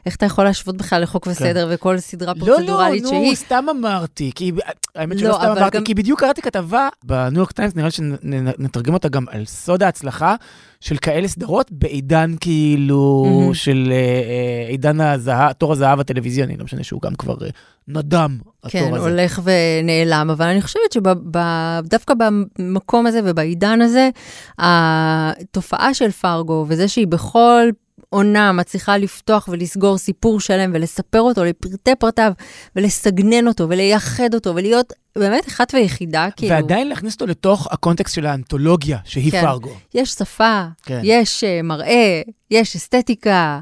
איך 0.08 0.16
אתה 0.16 0.26
יכול 0.26 0.44
להשוות 0.44 0.76
בכלל 0.76 1.02
לחוק 1.02 1.26
וסדר 1.26 1.68
וכל 1.70 1.98
סדרה 1.98 2.34
כן. 2.34 2.40
לא, 2.40 2.46
לא, 2.46 2.54
פרוצדורלית 2.56 3.02
נו, 3.02 3.08
שהיא? 3.08 3.34
סתם 3.34 3.64
אמרתי, 3.70 4.30
כי 4.34 4.52
האמת 4.94 5.16
לא, 5.16 5.20
שלא 5.20 5.32
סתם 5.32 5.50
אמרתי, 5.50 5.78
גם- 5.78 5.84
כי 5.84 5.94
בדיוק 5.94 6.20
קראתי 6.20 6.42
כתבה 6.42 6.88
בניו 7.04 7.38
יורק 7.38 7.52
טיימס, 7.52 7.74
נראה 7.74 7.86
לי 7.86 7.92
שנתרגם 7.92 8.94
אותה 8.94 9.08
גם 9.08 9.24
על 9.30 9.44
סוד 9.44 9.82
ההצלחה 9.82 10.34
של 10.80 10.96
כאלה 10.96 11.28
סדרות 11.28 11.72
בעידן 11.72 12.34
כאילו 12.40 13.24
מהמם. 13.26 13.54
של 13.54 13.88
אה, 13.90 13.96
אה, 13.96 14.68
עידן 14.68 15.00
הזהב, 15.00 15.52
תור 15.52 15.72
הזהב 15.72 16.00
הטלוויזיוני, 16.00 16.56
לא 16.56 16.64
משנה 16.64 16.84
שהוא 16.84 17.02
גם 17.02 17.14
כבר 17.14 17.36
אה, 17.44 17.48
נדם, 17.88 18.38
כן, 18.68 18.78
התור 18.84 18.96
הזה. 18.96 19.08
הולך 19.08 19.40
ונעלם, 19.44 20.30
אבל 20.30 20.46
אני 20.46 20.62
חושבת 20.62 20.92
שדווקא 20.92 22.14
במקום 22.58 23.06
הזה 23.06 23.20
ובעידן 23.24 23.80
הזה, 23.80 24.10
התופעה 24.58 25.94
של 25.94 26.10
פרגו 26.10 26.64
וזה 26.68 26.88
שהיא 26.88 27.06
בכל 27.06 27.68
עונה 28.10 28.52
מצליחה 28.52 28.96
לפתוח 28.96 29.48
ולסגור 29.52 29.98
סיפור 29.98 30.40
שלם 30.40 30.70
ולספר 30.74 31.20
אותו 31.20 31.44
לפרטי 31.44 31.94
פרטיו 31.98 32.32
ולסגנן 32.76 33.48
אותו 33.48 33.68
ולייחד 33.68 34.34
אותו 34.34 34.54
ולהיות 34.54 34.92
באמת 35.16 35.48
אחת 35.48 35.74
ויחידה, 35.74 36.28
כאילו. 36.36 36.54
ועדיין 36.54 36.88
להכניס 36.88 37.14
אותו 37.14 37.26
לתוך 37.26 37.68
הקונטקסט 37.70 38.14
של 38.14 38.26
האנתולוגיה, 38.26 38.98
שהיא 39.04 39.32
כן. 39.32 39.42
פרגו. 39.42 39.70
יש 39.94 40.10
שפה, 40.10 40.64
כן. 40.82 41.00
יש 41.02 41.44
uh, 41.44 41.62
מראה, 41.62 42.22
יש 42.50 42.76
אסתטיקה, 42.76 43.60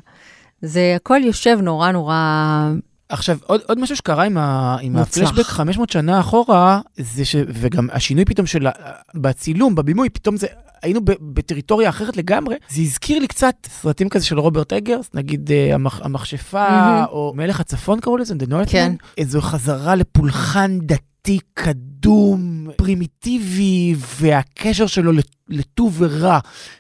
זה 0.63 0.93
הכל 0.97 1.21
יושב 1.25 1.59
נורא 1.63 1.93
נורא 1.93 2.71
עכשיו, 3.09 3.39
עוד, 3.47 3.61
עוד 3.67 3.79
משהו 3.79 3.97
שקרה 3.97 4.25
עם, 4.25 4.39
ה, 4.39 4.77
עם. 4.81 4.97
הפלשבק 4.97 5.45
500 5.45 5.91
שנה 5.91 6.21
אחורה, 6.21 6.81
זה 6.97 7.25
ש... 7.25 7.37
וגם 7.49 7.89
השינוי 7.93 8.25
פתאום 8.25 8.47
של... 8.47 8.67
בצילום, 9.15 9.75
בבימוי, 9.75 10.09
פתאום 10.09 10.37
זה... 10.37 10.47
היינו 10.87 11.01
בטריטוריה 11.21 11.89
אחרת 11.89 12.17
לגמרי. 12.17 12.57
זה 12.69 12.83
הזכיר 12.83 13.19
לי 13.19 13.27
קצת 13.27 13.55
סרטים 13.69 14.09
כזה 14.09 14.25
של 14.27 14.39
רוברט 14.39 14.73
אגרס, 14.73 15.11
נגיד 15.15 15.51
אה, 15.53 15.75
המח, 15.75 16.01
המכשפה, 16.05 16.69
מהמם. 16.71 17.05
או 17.11 17.33
מלך 17.37 17.61
הצפון 17.61 18.01
קראו 18.01 18.17
לזה, 18.17 18.35
The 18.35 18.47
Northman. 18.51 18.71
כן. 18.71 18.93
איזו 19.19 19.41
חזרה 19.41 19.95
לפולחן 19.95 20.79
דתי 20.83 21.39
קדום, 21.55 22.67
פרימיטיבי, 22.77 23.95
והקשר 24.21 24.87
שלו 24.87 25.13
לט- 25.13 25.37
לטוב 25.49 25.95
ורע. 25.99 26.39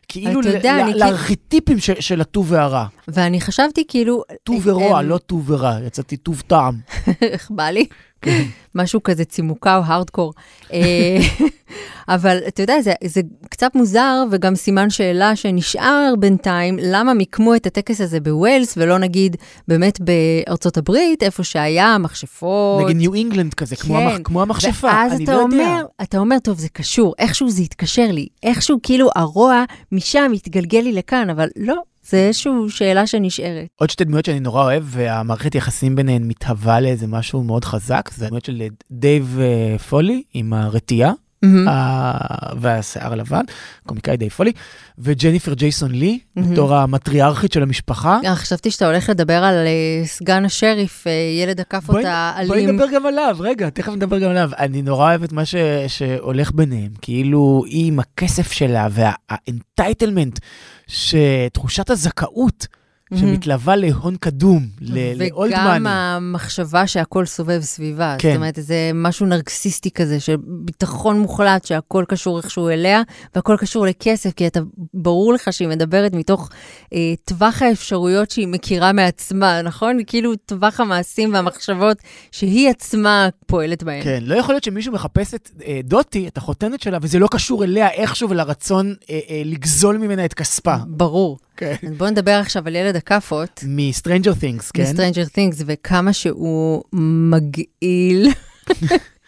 כאילו 0.08 0.40
יודע, 0.44 0.76
ל- 0.76 0.84
כאילו- 0.84 0.98
לארכיטיפים 0.98 1.78
של, 1.78 2.00
של 2.00 2.20
הטוב 2.20 2.52
והרע. 2.52 2.86
ואני 3.08 3.40
חשבתי 3.40 3.84
כאילו... 3.88 4.22
טוב 4.44 4.60
ורוע, 4.66 4.98
הם- 4.98 5.08
לא 5.08 5.18
טוב 5.18 5.50
ורע, 5.50 5.78
יצאתי 5.86 6.16
טוב 6.16 6.42
טעם. 6.46 6.78
איך 7.22 7.50
בא 7.50 7.70
לי? 7.70 7.86
כן. 8.26 8.44
משהו 8.74 9.02
כזה 9.02 9.24
צימוקה 9.24 9.76
או 9.76 9.82
הארדקור. 9.84 10.34
אה, 10.72 11.18
אבל 12.08 12.38
אתה 12.48 12.62
יודע, 12.62 12.80
זה, 12.80 12.92
זה 13.04 13.20
קצת 13.50 13.74
מוזר 13.74 14.24
וגם 14.30 14.54
סימן 14.54 14.90
שאלה 14.90 15.36
שנשאר 15.36 16.14
בינתיים, 16.18 16.78
למה 16.82 17.14
מיקמו 17.14 17.54
את 17.54 17.66
הטקס 17.66 18.00
הזה 18.00 18.20
בווילס 18.20 18.74
ולא 18.76 18.98
נגיד 18.98 19.36
באמת 19.68 19.98
בארצות 20.00 20.76
הברית, 20.76 21.22
איפה 21.22 21.44
שהיה 21.44 21.86
המכשפות. 21.86 22.84
נגיד 22.84 22.96
ניו 22.96 23.14
אינגלנד 23.14 23.54
כזה, 23.54 23.76
כמו, 23.76 23.98
המח, 23.98 24.18
כמו 24.24 24.42
המכשפה, 24.42 24.86
ואז 24.86 25.12
אני 25.12 25.24
אתה 25.24 25.32
לא 25.32 25.42
אומר, 25.42 25.56
יודע. 25.56 25.80
אתה 26.02 26.18
אומר, 26.18 26.38
טוב, 26.38 26.58
זה 26.58 26.68
קשור, 26.68 27.14
איכשהו 27.18 27.50
זה 27.50 27.62
התקשר 27.62 28.06
לי, 28.10 28.26
איכשהו 28.42 28.78
כאילו 28.82 29.08
הרוע 29.16 29.64
משם 29.92 30.32
התגלגל 30.34 30.80
לי 30.80 30.92
לכאן, 30.92 31.30
אבל 31.30 31.48
לא, 31.56 31.76
זה 32.08 32.16
איזושהי 32.16 32.52
שאלה 32.68 33.06
שנשארת. 33.06 33.66
עוד 33.76 33.90
שתי 33.90 34.04
דמויות 34.04 34.24
שאני 34.24 34.40
נורא 34.40 34.62
אוהב, 34.62 34.84
והמערכת 34.86 35.54
יחסים 35.54 35.96
ביניהן 35.96 36.22
מתהווה 36.28 36.80
לאיזה 36.80 37.06
משהו 37.06 37.42
מאוד 37.42 37.64
חזק, 37.64 38.10
זה 38.14 38.24
הדמויות 38.24 38.44
של 38.44 38.62
דייב 38.90 39.38
אה, 39.40 39.78
פולי 39.78 40.22
עם 40.34 40.52
הרטייה. 40.52 41.12
מהמם. 41.42 41.68
ה- 41.68 42.16
והשיער 42.60 43.12
הלבן, 43.12 43.40
קומיקאי 43.86 44.16
דייב 44.16 44.30
פולי, 44.32 44.52
וג'ניפר 44.98 45.54
ג'ייסון 45.54 45.90
לי, 45.90 46.18
מהמם. 46.36 46.52
בתור 46.52 46.74
המטריארכית 46.74 47.52
של 47.52 47.62
המשפחה. 47.62 48.18
אה, 48.24 48.34
חשבתי 48.36 48.70
שאתה 48.70 48.86
הולך 48.86 49.08
לדבר 49.10 49.44
על 49.44 49.54
אה, 49.66 50.06
סגן 50.06 50.44
השריף, 50.44 51.06
אה, 51.06 51.12
ילד 51.42 51.60
עקף 51.60 51.84
בואי- 51.86 51.98
אותה 51.98 52.32
בואי 52.46 52.62
אלים. 52.64 52.70
נדבר 52.74 52.86
גם 52.94 53.06
עליו, 53.06 53.36
רגע, 53.40 53.70
תכף 53.70 53.92
נדבר 53.92 54.18
גם 54.18 54.30
עליו. 54.30 54.50
אני 54.58 54.82
נורא 54.82 55.08
אוהב 55.10 55.22
את 55.22 55.32
מה 55.32 55.44
ש... 55.44 55.54
שהולך 55.88 56.52
ביניהם, 56.52 56.90
כאילו 57.02 57.62
היא 57.66 57.88
עם 57.88 57.98
הכסף 58.00 58.52
שלה 58.52 58.88
והאנטייטלמנט, 58.90 60.38
שתחושת 60.86 61.90
הזכאות 61.90 62.66
שמתלווה 63.14 63.76
להון 63.76 64.16
קדום, 64.16 64.66
ל- 64.80 65.22
ל-old 65.22 65.38
וגם. 65.38 65.86
המחשבה 65.86 66.86
שהכל 66.86 67.26
סובב 67.26 67.60
סביבה. 67.60 68.16
כן. 68.18 68.28
זאת 68.28 68.36
אומרת, 68.36 68.58
זה 68.60 68.90
משהו 68.94 69.26
נרקסיסטי 69.26 69.90
כזה, 69.90 70.20
של 70.20 70.36
ביטחון 70.46 71.20
מוחלט 71.20 71.64
שהכל 71.64 72.04
קשור 72.08 72.38
איכשהו 72.38 72.68
אליה, 72.68 73.02
והכל 73.34 73.56
קשור 73.58 73.86
לכסף, 73.86 74.32
כי 74.32 74.46
אתה, 74.46 74.60
ברור 74.94 75.32
לך 75.32 75.52
שהיא 75.52 75.68
מדברת 75.68 76.12
מתוך 76.12 76.50
אה, 76.92 76.98
טווח 77.24 77.62
האפשרויות 77.62 78.30
שהיא 78.30 78.48
מכירה 78.48 78.92
מעצמה, 78.92 79.62
נכון? 79.62 79.98
כאילו 80.06 80.36
טווח 80.36 80.80
המעשים 80.80 81.34
והמחשבות 81.34 81.96
שהיא 82.32 82.70
עצמה 82.70 83.28
פועלת 83.46 83.82
בהם. 83.82 84.02
כן, 84.04 84.22
לא 84.22 84.34
יכול 84.34 84.54
להיות 84.54 84.64
שמישהו 84.64 84.92
מחפש 84.92 85.34
את 85.34 85.50
אה, 85.66 85.80
דוטי, 85.84 86.28
את 86.28 86.36
החותנת 86.36 86.80
שלה, 86.82 86.98
וזה 87.02 87.18
לא 87.18 87.28
קשור 87.30 87.64
אליה 87.64 87.90
איכשהו 87.90 88.30
ולרצון 88.30 88.94
אה, 89.10 89.20
אה, 89.30 89.42
לגזול 89.44 89.96
ממנה 89.98 90.24
את 90.24 90.34
כספה. 90.34 90.76
ברור. 90.86 91.38
כן. 91.56 91.74
בואו 91.96 92.10
נדבר 92.10 92.30
עכשיו 92.32 92.66
על 92.66 92.76
ילד 92.76 92.96
הכאפות. 92.96 93.64
מ-Stranger 93.66 94.42
Things, 94.42 94.70
כן? 94.74 94.82
מ-Stranger 94.82 95.28
Things, 95.28 95.62
וכמה 95.66 96.12
שהוא 96.12 96.82
מגעיל 96.92 98.28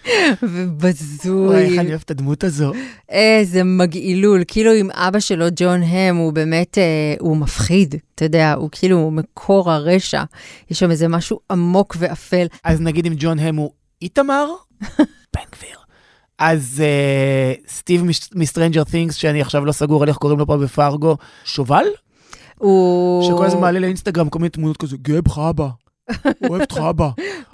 וואי, 0.08 0.20
איך 0.32 0.38
ובזוי. 0.42 1.78
אני 1.78 1.88
אוהב 1.88 2.00
את 2.04 2.10
הדמות 2.10 2.44
הזו. 2.44 2.72
איזה 3.08 3.64
מגעילול, 3.64 4.42
כאילו 4.48 4.72
עם 4.72 4.90
אבא 4.90 5.20
שלו, 5.20 5.46
ג'ון 5.56 5.82
הם, 5.82 6.16
הוא 6.16 6.32
באמת, 6.32 6.78
אה, 6.78 7.14
הוא 7.20 7.36
מפחיד, 7.36 7.94
אתה 8.14 8.24
יודע, 8.24 8.52
הוא 8.52 8.68
כאילו 8.72 9.10
מקור 9.10 9.70
הרשע. 9.70 10.22
יש 10.70 10.78
שם 10.78 10.90
איזה 10.90 11.08
משהו 11.08 11.40
עמוק 11.50 11.96
ואפל. 11.98 12.46
אז 12.64 12.80
נגיד 12.80 13.06
אם 13.06 13.14
ג'ון 13.18 13.38
הם 13.38 13.56
הוא 13.56 13.70
איתמר, 14.02 14.46
בן 15.34 15.42
גביר. 15.56 15.78
אז 16.38 16.82
אה, 16.84 17.52
סטיב 17.68 18.04
מ-Stranger 18.34 18.84
Things, 18.92 19.12
שאני 19.12 19.40
עכשיו 19.40 19.64
לא 19.64 19.72
סגור 19.72 20.02
על 20.02 20.08
איך 20.08 20.16
קוראים 20.16 20.38
לו 20.38 20.46
פה 20.46 20.56
בפארגו, 20.56 21.16
שובל? 21.44 21.84
הוא... 22.58 23.22
שכל 23.32 23.46
הזמן 23.46 23.60
מעלה 23.60 23.78
לאינסטגרם 23.78 24.28
כל 24.28 24.38
מיני 24.38 24.48
תמונות 24.50 24.76
כזה, 24.76 24.96
גאה 25.02 25.22
בך 25.22 25.38
אבא. 25.38 25.68
אוהב 26.50 26.60
אותך 26.62 26.76
אבא. 26.90 27.08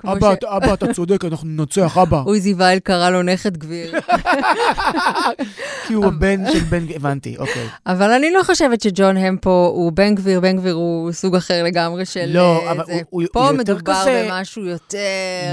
אבא, 0.04 0.34
ש- 0.34 0.44
אבא, 0.44 0.74
אתה 0.74 0.92
צודק, 0.94 1.24
אנחנו 1.24 1.48
ננצח, 1.48 1.98
אבא. 1.98 2.22
עוזי 2.26 2.54
וייל 2.54 2.78
קרא 2.78 3.10
לו 3.10 3.22
נכד 3.22 3.56
גביר. 3.56 3.94
כי 5.86 5.94
הוא 5.94 6.04
הבן 6.06 6.40
של 6.52 6.58
בן 6.58 6.84
גביר, 6.84 6.96
הבנתי, 6.96 7.36
אוקיי. 7.38 7.66
אבל 7.86 8.10
אני 8.10 8.30
לא 8.32 8.42
חושבת 8.42 8.80
שג'ון 8.80 9.16
הם 9.16 9.36
פה 9.40 9.70
הוא 9.74 9.92
בן 9.92 10.14
גביר, 10.14 10.40
בן 10.40 10.56
גביר 10.56 10.74
הוא 10.74 11.12
סוג 11.12 11.36
אחר 11.36 11.62
לגמרי 11.64 12.04
של... 12.04 12.24
לא, 12.34 12.66
אה, 12.66 12.72
אבל 12.72 12.84
זה. 12.86 13.00
הוא- 13.10 13.22
פה 13.32 13.40
הוא 13.40 13.56
יותר 13.56 13.74
מדובר 13.74 13.94
כזה- 14.00 14.28
במשהו 14.30 14.64
יותר... 14.64 14.98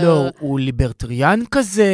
לא, 0.03 0.27
הוא 0.39 0.59
ליברטריאן 0.59 1.39
כזה, 1.51 1.85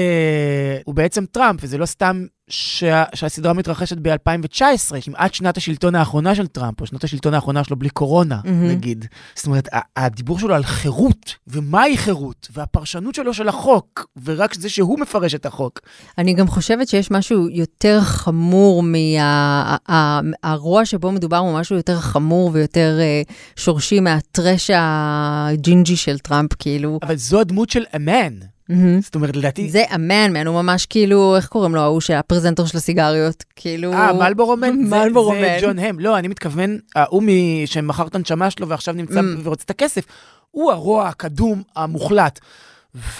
הוא 0.86 0.96
בעצם 0.96 1.26
טראמפ, 1.32 1.60
וזה 1.64 1.78
לא 1.78 1.86
סתם 1.86 2.26
שה, 2.50 3.04
שהסדרה 3.16 3.54
מתרחשת 3.54 3.98
ב-2019, 4.02 5.02
כמעט 5.02 5.34
שנת 5.34 5.58
השלטון 5.58 5.96
האחרונה 5.96 6.36
של 6.36 6.48
טראמפ, 6.48 6.82
או 6.82 6.86
שנת 6.86 7.04
השלטון 7.04 7.34
האחרונה 7.34 7.64
שלו 7.64 7.76
בלי 7.76 7.90
קורונה, 7.90 8.40
מהמם. 8.44 8.68
נגיד. 8.68 9.06
זאת 9.36 9.46
אומרת, 9.46 9.70
הדיבור 9.96 10.40
שלו 10.40 10.56
על 10.56 10.64
חירות, 10.64 11.36
ומהי 11.48 11.98
חירות, 11.98 12.48
והפרשנות 12.54 13.16
שלו 13.16 13.34
של 13.34 13.48
החוק, 13.48 14.08
ורק 14.24 14.54
זה 14.54 14.70
שהוא 14.70 15.00
מפרש 15.00 15.36
את 15.36 15.46
החוק. 15.46 15.80
אני 16.18 16.34
גם 16.34 16.48
חושבת 16.48 16.88
שיש 16.88 17.12
משהו 17.12 17.50
יותר 17.50 18.02
חמור 18.02 18.84
מהרוע 18.84 20.86
שבו 20.86 21.12
מדובר 21.12 21.38
הוא 21.38 21.60
משהו 21.60 21.76
יותר 21.76 22.00
חמור 22.00 22.50
ויותר 22.54 22.98
אה, 23.00 23.22
שורשי 23.56 24.00
מהטרש 24.00 24.72
הג'ינג'י 24.74 25.96
של 25.96 26.20
טראמפ, 26.20 26.54
כאילו. 26.60 27.00
אבל 27.02 27.16
זו 27.16 27.40
הדמות 27.40 27.70
של 27.70 27.84
אמן. 27.96 28.57
מהמם. 28.70 29.02
זאת 29.02 29.16
אומרת, 29.16 29.36
לדעתי... 29.36 29.70
זה 29.70 29.84
אמן, 29.96 30.34
מן, 30.34 30.48
הוא 30.48 30.62
ממש 30.62 30.86
כאילו, 30.86 31.36
איך 31.36 31.48
קוראים 31.48 31.76
לו, 31.76 31.82
ההוא 31.82 32.02
שהפרזנטור 32.02 32.66
של 32.68 32.78
הסיגריות, 32.78 33.44
כאילו... 33.56 33.94
אה, 33.94 34.14
מלבורו 34.14 34.58
מן? 34.58 34.86
זה- 34.86 34.96
מלבורו 34.96 35.34
זה 35.34 35.42
מן. 35.42 35.58
ג'ון 35.62 35.80
הם. 35.80 36.00
לא, 36.00 36.18
אני 36.20 36.28
מתכוון, 36.28 36.78
ההוא 36.96 37.24
שמכר 37.66 38.08
את 38.08 38.16
הנשמה 38.16 38.50
שלו 38.50 38.68
ועכשיו 38.68 38.94
נמצא 38.94 39.20
Mm. 39.20 39.24
ורוצה 39.44 39.64
את 39.66 39.70
הכסף, 39.70 40.04
הוא 40.52 40.72
הרוע 40.72 41.08
הקדום 41.08 41.62
המוחלט. 41.76 42.40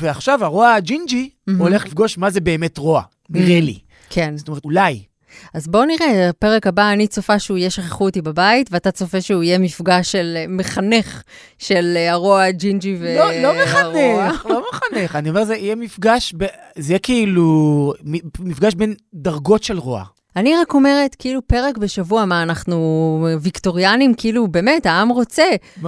ועכשיו 0.02 0.44
הרוע 0.46 0.74
הג'ינג'י 0.74 1.30
Mhm. 1.50 1.54
הולך 1.58 1.86
לפגוש 1.86 2.18
מה 2.18 2.30
זה 2.30 2.42
באמת 2.42 2.78
רוע, 2.78 3.02
נראה 3.30 3.60
לי. 3.60 3.80
כן. 4.10 4.34
זאת 4.38 4.48
אומרת, 4.48 4.66
אולי. 4.66 5.04
אז 5.54 5.68
בואו 5.68 5.86
נראה, 5.86 6.30
פרק 6.40 6.68
הבא 6.68 6.92
אני 6.92 7.08
צופה 7.08 7.40
שהוא 7.40 7.58
יהיה 7.58 7.70
שכחו 7.70 8.06
אותי 8.06 8.22
בבית, 8.22 8.70
ואתה 8.72 8.92
צופה 8.92 9.22
שהוא 9.22 9.44
יהיה 9.44 9.58
מפגש 9.60 10.12
של 10.12 10.34
אה, 10.38 10.46
מחנך 10.50 11.22
של 11.58 11.94
אה, 11.98 12.12
הרוע 12.12 12.44
הג'ינג'י 12.44 12.98
והרוע. 13.02 13.34
לא, 13.42 13.54
לא 13.54 13.64
מחנך, 13.64 14.46
לא 14.46 14.64
מחנך. 14.74 15.16
אני 15.16 15.30
אומר, 15.30 15.44
זה 15.46 15.56
יהיה 15.56 15.76
מפגש, 15.76 16.34
ב- 16.38 16.46
זה 16.78 16.92
יהיה 16.94 17.00
כאילו 17.00 17.94
מפגש 18.40 18.74
בין 18.76 18.96
דרגות 19.14 19.64
של 19.64 19.78
רוע. 19.78 20.04
אני 20.38 20.56
רק 20.56 20.74
אומרת, 20.74 21.16
כאילו 21.20 21.42
פרק 21.48 21.78
בשבוע, 21.78 22.26
מה, 22.26 22.44
אנחנו 22.44 23.28
ויקטוריאנים, 23.42 24.14
כאילו, 24.14 24.48
באמת, 24.48 24.86
העם 24.86 25.10
רוצה. 25.10 25.44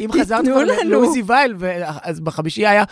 אם 0.00 0.12
חזרת 0.12 0.44
לנו. 0.44 0.62
לעוזי 0.84 1.22
וייל, 1.26 1.54
אז 2.02 2.20
בחמישי 2.20 2.66
היה 2.66 2.84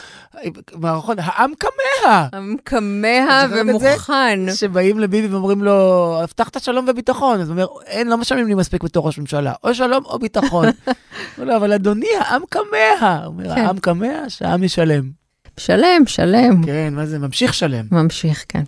מערכון, 0.74 1.16
העם 1.18 1.52
כמה! 1.60 2.28
העם 2.32 2.54
כמה? 2.64 3.46
ומוכן. 3.50 4.40
שבאים 4.54 5.00
לביבי 5.00 5.26
ואומרים 5.28 5.62
לו, 5.62 6.18
הבטחת 6.22 6.62
שלום 6.62 6.84
וביטחון. 6.88 7.40
אז 7.40 7.48
הוא 7.48 7.54
אומר, 7.54 7.66
אין, 7.86 8.08
לא 8.08 8.16
משלמים 8.16 8.46
לי 8.46 8.54
מספיק 8.54 8.82
בתור 8.82 9.06
ראש 9.06 9.18
ממשלה, 9.18 9.52
או 9.64 9.74
שלום 9.74 10.04
או 10.04 10.18
ביטחון. 10.18 10.66
לו, 11.38 11.56
אבל 11.56 11.72
אדוני, 11.72 12.06
העם 12.18 12.42
כמה. 12.50 13.24
הוא 13.24 13.26
אומר, 13.26 13.54
כן. 13.54 13.60
העם 13.60 13.78
כמה, 13.78 14.30
שהעם 14.30 14.64
ישלם. 14.64 15.10
שלם, 15.56 16.02
שלם. 16.06 16.64
כן, 16.64 16.94
מה 16.96 17.06
זה, 17.06 17.18
ממשיך 17.18 17.54
שלם. 17.54 17.84
ממשיך, 17.90 18.44
כן. 18.48 18.62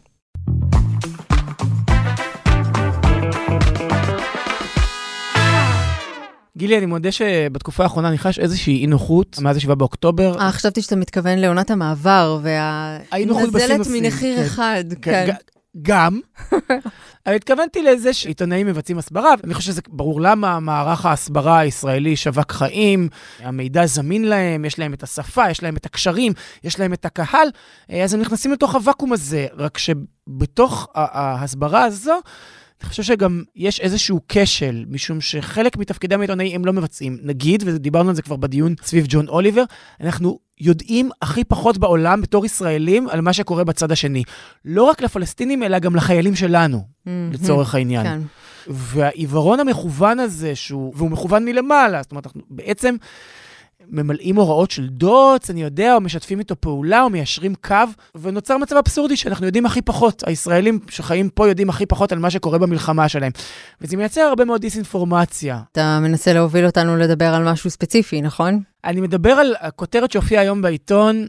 גילי, 6.56 6.78
אני 6.78 6.86
מודה 6.86 7.12
שבתקופה 7.12 7.82
האחרונה 7.82 8.08
אני 8.08 8.18
חש 8.18 8.38
איזושהי 8.38 8.80
אי 8.80 8.86
נוחות 8.86 9.38
מאז 9.40 9.56
ה-7 9.56 9.74
באוקטובר. 9.74 10.38
אה, 10.40 10.52
חשבתי 10.52 10.82
שאתה 10.82 10.96
מתכוון 10.96 11.38
לעונת 11.38 11.70
המעבר, 11.70 12.38
והנזלת 12.42 13.86
מנחיר 13.92 14.36
כן. 14.36 14.44
אחד, 14.44 14.84
כן, 15.02 15.26
כן. 15.26 15.34
גם. 15.82 16.20
אבל 17.26 17.34
התכוונתי 17.34 17.82
לזה 17.82 18.12
שעיתונאים 18.12 18.66
מבצעים 18.66 18.98
הסברה, 18.98 19.34
ואני 19.42 19.54
חושב 19.54 19.72
שזה 19.72 19.80
ברור 19.88 20.20
למה 20.20 20.60
מערך 20.60 21.06
ההסברה 21.06 21.58
הישראלי 21.58 22.16
שווק 22.16 22.52
חיים, 22.52 23.08
המידע 23.38 23.86
זמין 23.86 24.24
להם, 24.24 24.64
יש 24.64 24.78
להם 24.78 24.94
את 24.94 25.02
השפה, 25.02 25.50
יש 25.50 25.62
להם 25.62 25.76
את 25.76 25.86
הקשרים, 25.86 26.32
יש 26.64 26.80
להם 26.80 26.92
את 26.92 27.04
הקהל, 27.04 27.48
אה, 27.90 28.04
אז 28.04 28.14
הם 28.14 28.20
נכנסים 28.20 28.52
לתוך 28.52 28.74
הוואקום 28.74 29.12
הזה, 29.12 29.46
רק 29.56 29.78
שבתוך 29.78 30.88
ההסברה 30.94 31.84
הזו, 31.84 32.20
אני 32.80 32.88
חושב 32.88 33.02
שגם 33.02 33.42
יש 33.56 33.80
איזשהו 33.80 34.20
כשל, 34.28 34.84
משום 34.88 35.20
שחלק 35.20 35.76
מתפקידי 35.76 36.14
העיתונאי 36.14 36.54
הם 36.54 36.64
לא 36.64 36.72
מבצעים. 36.72 37.18
נגיד, 37.22 37.62
ודיברנו 37.66 38.08
על 38.08 38.14
זה 38.14 38.22
כבר 38.22 38.36
בדיון 38.36 38.74
סביב 38.82 39.06
ג'ון 39.08 39.28
אוליבר, 39.28 39.62
אנחנו 40.00 40.38
יודעים 40.60 41.10
הכי 41.22 41.44
פחות 41.44 41.78
בעולם 41.78 42.20
בתור 42.22 42.46
ישראלים 42.46 43.08
על 43.08 43.20
מה 43.20 43.32
שקורה 43.32 43.64
בצד 43.64 43.92
השני. 43.92 44.22
לא 44.64 44.82
רק 44.82 45.02
לפלסטינים, 45.02 45.62
אלא 45.62 45.78
גם 45.78 45.96
לחיילים 45.96 46.34
שלנו, 46.34 46.96
Mm-hmm. 47.06 47.34
לצורך 47.34 47.74
העניין. 47.74 48.06
כן. 48.06 48.18
והעיוורון 48.68 49.60
המכוון 49.60 50.20
הזה, 50.20 50.54
שהוא, 50.54 50.92
והוא 50.96 51.10
מכוון 51.10 51.44
מלמעלה, 51.44 52.02
זאת 52.02 52.10
אומרת, 52.10 52.26
אנחנו 52.26 52.42
בעצם 52.50 52.96
ממלאים 53.88 54.36
הוראות 54.36 54.70
של 54.70 54.88
דוץ, 54.88 55.50
אני 55.50 55.62
יודע, 55.62 55.94
או 55.94 56.00
משתפים 56.00 56.38
איתו 56.38 56.60
פעולה, 56.60 57.02
או 57.02 57.10
מיישרים 57.10 57.54
קו, 57.54 57.76
ונוצר 58.14 58.58
מצב 58.58 58.76
אבסורדי 58.76 59.16
שאנחנו 59.16 59.46
יודעים 59.46 59.66
הכי 59.66 59.82
פחות. 59.82 60.22
הישראלים 60.26 60.78
שחיים 60.90 61.28
פה 61.28 61.48
יודעים 61.48 61.70
הכי 61.70 61.86
פחות 61.86 62.12
על 62.12 62.18
מה 62.18 62.30
שקורה 62.30 62.58
במלחמה 62.58 63.08
שלהם. 63.08 63.32
וזה 63.80 63.96
מייצר 63.96 64.20
הרבה 64.20 64.44
מאוד 64.44 64.60
דיסאינפורמציה. 64.60 65.60
אתה 65.72 65.98
מנסה 66.02 66.32
להוביל 66.32 66.66
אותנו 66.66 66.96
לדבר 66.96 67.34
על 67.34 67.44
משהו 67.44 67.70
ספציפי, 67.70 68.22
נכון? 68.22 68.60
אני 68.84 69.00
מדבר 69.00 69.32
על 69.32 69.54
הכותרת 69.60 70.12
שהופיעה 70.12 70.42
היום 70.42 70.62
בעיתון 70.62 71.26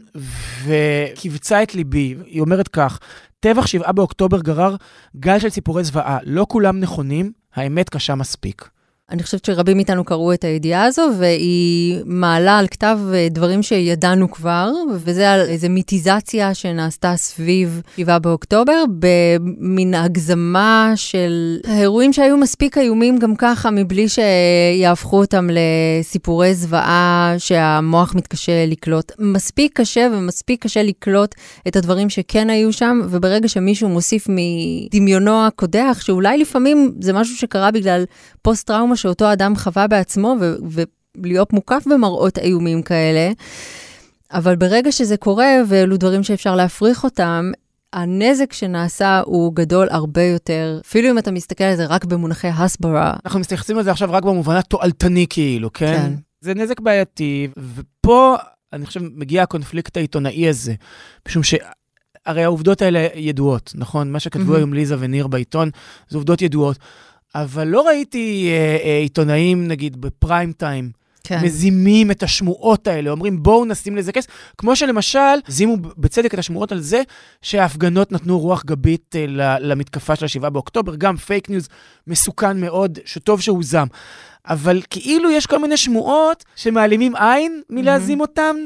וקיבצה 0.64 1.62
את 1.62 1.74
ליבי. 1.74 2.14
היא 2.26 2.40
אומרת 2.40 2.68
כך, 2.68 2.98
טבח 3.40 3.66
7 3.66 3.92
באוקטובר 3.92 4.40
גרר 4.40 4.76
גל 5.16 5.38
של 5.38 5.48
סיפורי 5.48 5.84
זוועה. 5.84 6.18
לא 6.22 6.46
כולם 6.48 6.80
נכונים, 6.80 7.32
האמת 7.54 7.88
קשה 7.88 8.14
מספיק. 8.14 8.68
אני 9.10 9.22
חושבת 9.22 9.44
שרבים 9.44 9.76
מאיתנו 9.76 10.04
קראו 10.04 10.32
את 10.32 10.44
הידיעה 10.44 10.84
הזו, 10.84 11.02
והיא 11.18 12.00
מעלה 12.06 12.58
על 12.58 12.66
כתב 12.66 12.98
אה, 13.14 13.28
דברים 13.30 13.62
שידענו 13.62 14.30
כבר, 14.30 14.70
וזה 14.94 15.32
על 15.32 15.40
איזו 15.40 15.68
מיטיזציה 15.70 16.54
שנעשתה 16.54 17.12
סביב 17.16 17.82
7 17.96 18.18
באוקטובר, 18.18 18.84
במין 18.98 19.94
הגזמה 19.94 20.92
של 20.96 21.58
אירועים 21.68 22.12
שהיו 22.12 22.36
מספיק 22.36 22.78
איומים 22.78 23.18
גם 23.18 23.36
ככה, 23.36 23.70
מבלי 23.70 24.06
שיהפכו 24.08 25.20
אותם 25.20 25.48
לסיפורי 25.52 26.54
זוועה 26.54 27.34
שהמוח 27.38 28.14
מתקשה 28.14 28.66
לקלוט. 28.66 29.12
מספיק 29.18 29.80
קשה 29.80 30.08
ומספיק 30.12 30.62
קשה 30.62 30.82
לקלוט 30.82 31.34
את 31.68 31.76
הדברים 31.76 32.10
שכן 32.10 32.50
היו 32.50 32.72
שם, 32.72 33.00
וברגע 33.10 33.48
שמישהו 33.48 33.88
מוסיף 33.88 34.26
מדמיונו 34.28 35.46
הקודח, 35.46 35.98
שאולי 36.00 36.38
לפעמים 36.38 36.92
זה 37.00 37.12
משהו 37.12 37.36
שקרה 37.36 37.70
בגלל 37.70 38.04
פוסט-טראומה 38.42 38.97
שאותו 38.98 39.32
אדם 39.32 39.56
חווה 39.56 39.86
בעצמו, 39.86 40.36
ו- 40.40 40.82
ולהיות 41.16 41.52
מוקף 41.52 41.84
במראות 41.86 42.38
איומים 42.38 42.82
כאלה. 42.82 43.30
אבל 44.32 44.56
ברגע 44.56 44.92
שזה 44.92 45.16
קורה, 45.16 45.48
ואלו 45.68 45.96
דברים 45.96 46.22
שאפשר 46.22 46.56
להפריך 46.56 47.04
אותם, 47.04 47.50
הנזק 47.92 48.52
שנעשה 48.52 49.20
הוא 49.24 49.54
גדול 49.54 49.88
הרבה 49.90 50.22
יותר, 50.22 50.80
אפילו 50.86 51.10
אם 51.10 51.18
אתה 51.18 51.30
מסתכל 51.30 51.64
על 51.64 51.76
זה 51.76 51.86
רק 51.86 52.04
במונחי 52.04 52.48
הסברה. 52.48 53.14
אנחנו 53.24 53.40
מתייחסים 53.40 53.78
לזה 53.78 53.90
עכשיו 53.90 54.12
רק 54.12 54.22
במובן 54.22 54.56
התועלתני 54.56 55.26
כאילו, 55.30 55.72
כן? 55.72 55.96
כן. 55.96 56.12
זה 56.40 56.54
נזק 56.54 56.80
בעייתי, 56.80 57.48
ופה 57.74 58.36
אני 58.72 58.86
חושב 58.86 59.00
מגיע 59.14 59.42
הקונפליקט 59.42 59.96
העיתונאי 59.96 60.48
הזה, 60.48 60.74
משום 61.28 61.42
ש... 61.42 61.54
הרי 62.26 62.44
העובדות 62.44 62.82
האלה 62.82 63.06
ידועות, 63.14 63.72
נכון? 63.74 64.12
מה 64.12 64.20
שכתבו 64.20 64.44
מהמם. 64.44 64.56
היום 64.56 64.74
ליזה 64.74 64.96
וניר 64.98 65.26
בעיתון, 65.26 65.70
זה 66.08 66.18
עובדות 66.18 66.42
ידועות. 66.42 66.78
אבל 67.34 67.68
לא 67.68 67.86
ראיתי 67.86 68.48
אה, 68.50 68.76
אה, 68.84 68.98
עיתונאים, 68.98 69.68
נגיד, 69.68 70.00
בפריים 70.00 70.52
טיים, 70.52 70.90
כן. 71.24 71.40
מזימים 71.44 72.10
את 72.10 72.22
השמועות 72.22 72.86
האלה, 72.86 73.10
אומרים 73.10 73.42
בואו 73.42 73.64
נשים 73.64 73.96
לזה 73.96 74.12
כסף. 74.12 74.28
כמו 74.58 74.76
שלמשל, 74.76 75.38
הזימו 75.46 75.76
בצדק 75.76 76.34
את 76.34 76.38
השמועות 76.38 76.72
על 76.72 76.80
זה 76.80 77.02
שההפגנות 77.42 78.12
נתנו 78.12 78.38
רוח 78.38 78.64
גבית 78.64 79.16
אה, 79.16 79.58
למתקפה 79.58 80.16
של 80.16 80.24
ה-7 80.24 80.50
באוקטובר, 80.50 80.94
גם 80.96 81.16
פייק 81.16 81.50
ניוז 81.50 81.68
מסוכן 82.06 82.60
מאוד, 82.60 82.98
שטוב 83.04 83.40
שהוזם. 83.40 83.86
אבל 84.46 84.82
כאילו 84.90 85.30
יש 85.30 85.46
כל 85.46 85.58
מיני 85.58 85.76
שמועות 85.76 86.44
שמעלימים 86.56 87.16
עין 87.16 87.62
מלהזים 87.70 88.20
אותן. 88.20 88.56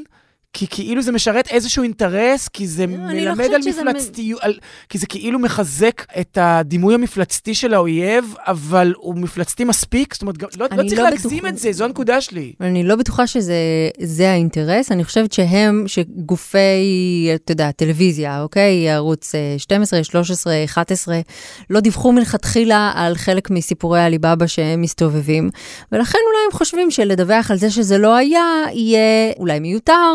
כי 0.53 0.67
כאילו 0.71 1.03
זה 1.03 1.13
משרת 1.13 1.49
איזשהו 1.49 1.83
אינטרס, 1.83 2.49
כי 2.49 2.67
זה 2.67 2.87
לא 2.87 2.97
מלמד 2.97 3.37
חושבת 3.37 3.55
על 3.55 3.63
שזה 3.63 3.85
מ- 3.85 3.87
מפלצתיות, 3.87 4.41
על, 4.43 4.59
כי 4.89 4.99
זה 4.99 5.07
כאילו 5.07 5.39
מחזק 5.39 6.05
את 6.21 6.39
הדימוי 6.41 6.95
המפלצתי 6.95 7.55
של 7.55 7.75
האויב, 7.75 8.35
אבל 8.39 8.95
הוא 8.97 9.15
מפלצתי 9.15 9.65
מספיק, 9.65 10.15
זאת 10.15 10.23
אומרת, 10.23 10.39
גם, 10.39 10.49
לא, 10.57 10.67
לא 10.77 10.89
צריך 10.89 10.99
לא 11.01 11.05
להגזים 11.05 11.31
בטוחה. 11.39 11.49
את 11.49 11.59
זה, 11.59 11.73
זו 11.73 11.85
הנקודה 11.85 12.21
שלי. 12.21 12.53
אני 12.61 12.85
לא 12.85 12.97
בטוחה 12.97 13.27
שזה 13.27 13.55
זה 14.01 14.31
האינטרס, 14.31 14.93
אני 14.93 15.05
חושבת 15.05 15.33
שהם, 15.33 15.85
שגופי, 15.87 17.29
אתה 17.35 17.53
יודע, 17.53 17.71
טלוויזיה, 17.71 18.43
אוקיי? 18.43 18.91
ערוץ 18.91 19.35
אה, 19.35 19.55
12, 19.59 20.05
13, 20.05 20.65
11, 20.65 21.21
לא 21.71 21.81
דיווחו 21.81 22.13
מלכתחילה 22.13 22.93
על 22.95 23.15
חלק 23.15 23.51
מסיפורי 23.51 24.01
עליבאבא 24.01 24.47
שהם 24.47 24.81
מסתובבים, 24.81 25.51
ולכן 25.93 26.19
אולי 26.27 26.38
הם 26.47 26.53
חושבים 26.53 26.91
שלדווח 26.91 27.51
על 27.51 27.57
זה 27.57 27.71
שזה 27.71 27.99
לא 27.99 28.17
היה, 28.17 28.45
יהיה 28.73 29.33
אולי 29.38 29.61
מיותר, 29.61 30.15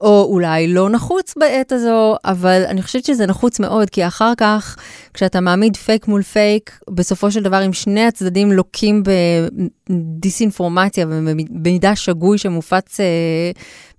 או 0.00 0.26
אולי 0.30 0.68
לא 0.68 0.90
נחוץ 0.90 1.34
בעת 1.36 1.72
הזו, 1.72 2.16
אבל 2.24 2.62
אני 2.68 2.82
חושבת 2.82 3.04
שזה 3.04 3.26
נחוץ 3.26 3.60
מאוד, 3.60 3.90
כי 3.90 4.06
אחר 4.06 4.32
כך, 4.36 4.76
כשאתה 5.14 5.40
מעמיד 5.40 5.76
פייק 5.76 6.08
מול 6.08 6.22
פייק, 6.22 6.80
בסופו 6.90 7.30
של 7.30 7.42
דבר, 7.42 7.66
אם 7.66 7.72
שני 7.72 8.06
הצדדים 8.06 8.52
לוקים 8.52 9.02
בדיסאינפורמציה 9.90 11.06
ובמידע 11.08 11.96
שגוי 11.96 12.38
שמופץ 12.38 13.00
אה, 13.00 13.06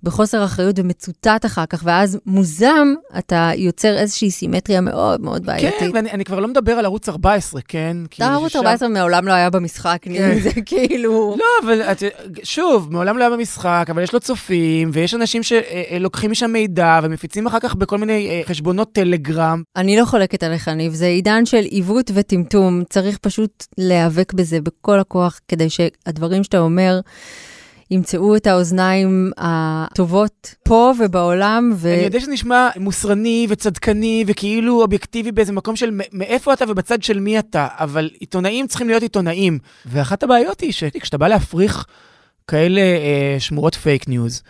בחוסר 0.02 0.44
אחריות 0.44 0.78
ומצוטט 0.78 1.46
אחר 1.46 1.66
כך, 1.66 1.82
ואז 1.84 2.18
מוזם, 2.26 2.94
אתה 3.18 3.50
יוצר 3.56 3.96
איזושהי 3.98 4.30
סימטריה 4.30 4.80
מאוד 4.80 5.20
מאוד 5.20 5.40
כן, 5.40 5.46
בעייתית. 5.46 5.94
ואני 5.94 6.10
אני 6.10 6.24
כבר 6.24 6.40
לא 6.40 6.48
מדבר 6.48 6.72
על 6.72 6.84
ערוץ 6.84 7.08
14, 7.08 7.60
כן? 7.68 7.96
אתה 8.16 8.32
ערוץ 8.32 8.50
ששם- 8.52 8.58
14 8.58 8.88
מעולם 8.88 9.28
לא 9.28 9.32
היה 9.32 9.50
במשחק, 9.50 9.98
כן. 10.02 10.38
זה 10.42 10.50
כאילו... 10.66 11.36
לא, 11.38 11.44
אבל 11.66 11.82
את, 11.82 12.02
שוב, 12.42 12.88
מעולם 12.92 13.18
לא 13.18 13.24
היה 13.24 13.30
במשחק, 13.36 13.86
אבל 13.90 14.02
יש 14.02 14.12
לו 14.12 14.20
צופים, 14.20 14.90
ויש 14.92 15.14
אנשים 15.14 15.42
שלוקחים 15.98 16.30
משם 16.30 16.52
מידע 16.52 17.00
ומפיצים 17.02 17.46
אחר 17.46 17.60
כך 17.60 17.74
בכל 17.74 17.98
מיני 17.98 18.28
אה, 18.30 18.40
חשבונות 18.46 18.92
טלגרם. 18.92 19.62
אני 19.76 19.96
לא 19.96 20.04
חולקת 20.04 20.42
עליך, 20.42 20.68
ניב, 20.68 20.94
זה 20.94 21.06
עידן 21.06 21.46
של 21.46 21.62
עיוות 21.62 22.10
וטמטום. 22.14 22.82
צריך 22.88 23.18
פשוט 23.18 23.66
להיאבק 23.78 24.32
בזה 24.32 24.60
בכל 24.60 24.98
הכוח, 24.98 25.40
כדי 25.48 25.70
שהדברים 25.70 26.44
שאתה 26.44 26.58
אומר 26.58 27.00
ימצאו 27.90 28.36
את 28.36 28.46
האוזניים 28.46 29.30
הטובות 29.36 30.54
פה 30.64 30.92
ובעולם, 30.98 31.72
ו... 31.76 31.94
אני 31.94 32.04
יודע 32.04 32.20
שזה 32.20 32.32
נשמע 32.32 32.68
מוסרני 32.76 33.46
וצדקני 33.48 34.24
וכאילו 34.26 34.82
אובייקטיבי 34.82 35.32
באיזה 35.32 35.52
מקום 35.52 35.76
של 35.76 36.00
מאיפה 36.12 36.52
אתה 36.52 36.64
ובצד 36.68 37.02
של 37.02 37.20
מי 37.20 37.38
אתה, 37.38 37.68
אבל 37.70 38.10
עיתונאים 38.20 38.66
צריכים 38.66 38.88
להיות 38.88 39.02
עיתונאים. 39.02 39.58
ואחת 39.86 40.22
הבעיות 40.22 40.60
היא 40.60 40.72
שכשאתה 40.72 41.18
בא 41.18 41.28
להפריך 41.28 41.86
כאלה 42.48 42.80
אה, 42.80 43.36
שמועות 43.38 43.74
פייק 43.74 44.08
ניוז, 44.08 44.42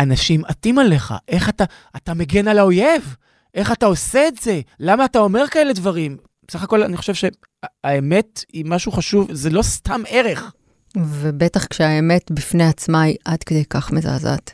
אנשים 0.00 0.44
עטים 0.44 0.78
עליך, 0.78 1.14
איך 1.28 1.48
אתה, 1.48 1.64
אתה 1.96 2.14
מגן 2.14 2.48
על 2.48 2.58
האויב? 2.58 3.16
איך 3.54 3.72
אתה 3.72 3.86
עושה 3.86 4.28
את 4.28 4.36
זה? 4.42 4.60
למה 4.80 5.04
אתה 5.04 5.18
אומר 5.18 5.46
כאלה 5.50 5.72
דברים? 5.72 6.16
בסך 6.48 6.62
הכל 6.62 6.82
אני 6.82 6.96
חושב 6.96 7.14
שהאמת 7.14 8.44
היא 8.52 8.64
משהו 8.68 8.92
חשוב, 8.92 9.28
זה 9.32 9.50
לא 9.50 9.62
סתם 9.62 10.00
ערך. 10.08 10.52
ובטח 10.96 11.64
כשהאמת 11.64 12.30
בפני 12.30 12.64
עצמה 12.64 13.02
היא 13.02 13.16
עד 13.24 13.42
כדי 13.42 13.64
כך 13.70 13.92
מזעזעת. 13.92 14.52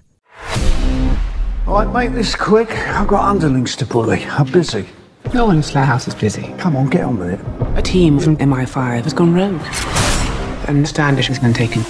All 1.67 1.73
right, 1.73 1.93
make 1.93 2.13
this 2.15 2.35
quick. 2.37 2.71
I've 2.71 3.09
got 3.09 3.25
underlings 3.33 3.75
to 3.81 3.85
bully. 3.85 4.21
I'm 4.39 4.47
busy. 4.53 4.85
No 5.35 5.47
one 5.47 5.57
in 5.57 5.65
Slough 5.65 5.89
House 5.93 6.07
is 6.07 6.15
busy. 6.15 6.45
Come 6.63 6.77
on, 6.77 6.87
get 6.87 7.03
on 7.03 7.19
with 7.19 7.31
it. 7.35 7.41
A 7.81 7.83
team 7.83 8.21
from 8.21 8.37
MI5 8.37 9.03
has 9.07 9.13
gone 9.13 9.35
rogue. 9.35 9.65
And 10.69 10.87
Standish 10.87 11.27
has 11.33 11.41
been 11.41 11.55
taken. 11.63 11.83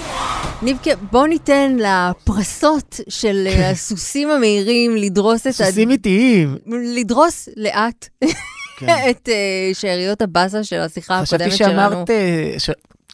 ניבקה, 0.61 0.91
בוא 1.11 1.27
ניתן 1.27 1.77
לפרסות 1.79 2.99
של 3.09 3.47
אה, 3.47 3.69
הסוסים 3.69 4.29
המהירים 4.29 4.95
לדרוס 4.95 5.47
את. 5.47 5.51
סוסים 5.51 5.91
איטיים. 5.91 6.57
לדרוס 6.95 7.49
לאט 7.57 8.07
כן. 8.77 8.87
את 9.09 9.29
אה, 9.29 9.69
שאריות 9.73 10.21
הבאסה 10.21 10.63
של 10.63 10.79
השיחה 10.79 11.21
חשבתי 11.21 11.43
הקודמת 11.43 11.57
שלנו. 11.57 11.91
שאמרת, 11.91 12.09
אה. 12.09 12.55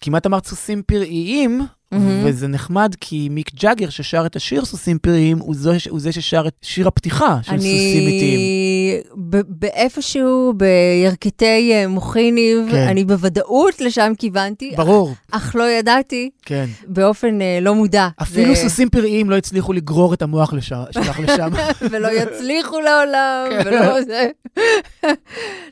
כמעט 0.01 0.25
אמרת 0.25 0.45
סוסים 0.45 0.81
פראיים, 0.81 1.61
וזה 2.23 2.47
נחמד 2.47 2.95
כי 3.01 3.27
מיק 3.31 3.51
ג'אגר 3.55 3.89
ששר 3.89 4.25
את 4.25 4.35
השיר 4.35 4.65
סוסים 4.65 4.97
פראיים, 4.99 5.37
הוא, 5.39 5.55
זו, 5.55 5.71
הוא 5.89 5.99
זה 5.99 6.11
ששר 6.11 6.43
את 6.47 6.53
שיר 6.61 6.87
הפתיחה 6.87 7.37
של 7.41 7.51
סוסים 7.57 7.67
איטיים. 8.07 8.39
אני 8.39 9.01
ב- 9.29 9.41
באיפשהו 9.47 10.53
בירכתי 10.57 11.33
אה, 11.73 11.87
מוחי 11.87 12.31
ניב, 12.31 12.59
כן. 12.71 12.87
אני 12.87 13.03
בוודאות 13.05 13.81
לשם 13.81 14.13
כיוונתי, 14.17 14.71
ברור, 14.77 15.13
אך 15.31 15.55
לא 15.55 15.69
ידעתי 15.69 16.29
כן. 16.45 16.65
באופן 16.87 17.41
אה, 17.41 17.59
לא 17.61 17.75
מודע. 17.75 18.07
אפילו 18.21 18.55
זה- 18.55 18.61
סוסים 18.61 18.89
פראיים 18.89 19.29
לא 19.29 19.37
הצליחו 19.37 19.73
לגרור 19.73 20.13
את 20.13 20.21
המוח 20.21 20.53
לשם, 20.53 20.81
שלך 20.91 21.19
לשם. 21.19 21.49
ולא 21.91 22.07
יצליחו 22.07 22.79
לעולם, 22.79 23.47
כן. 23.49 23.61
ולא 23.69 24.01
זה. 24.03 24.27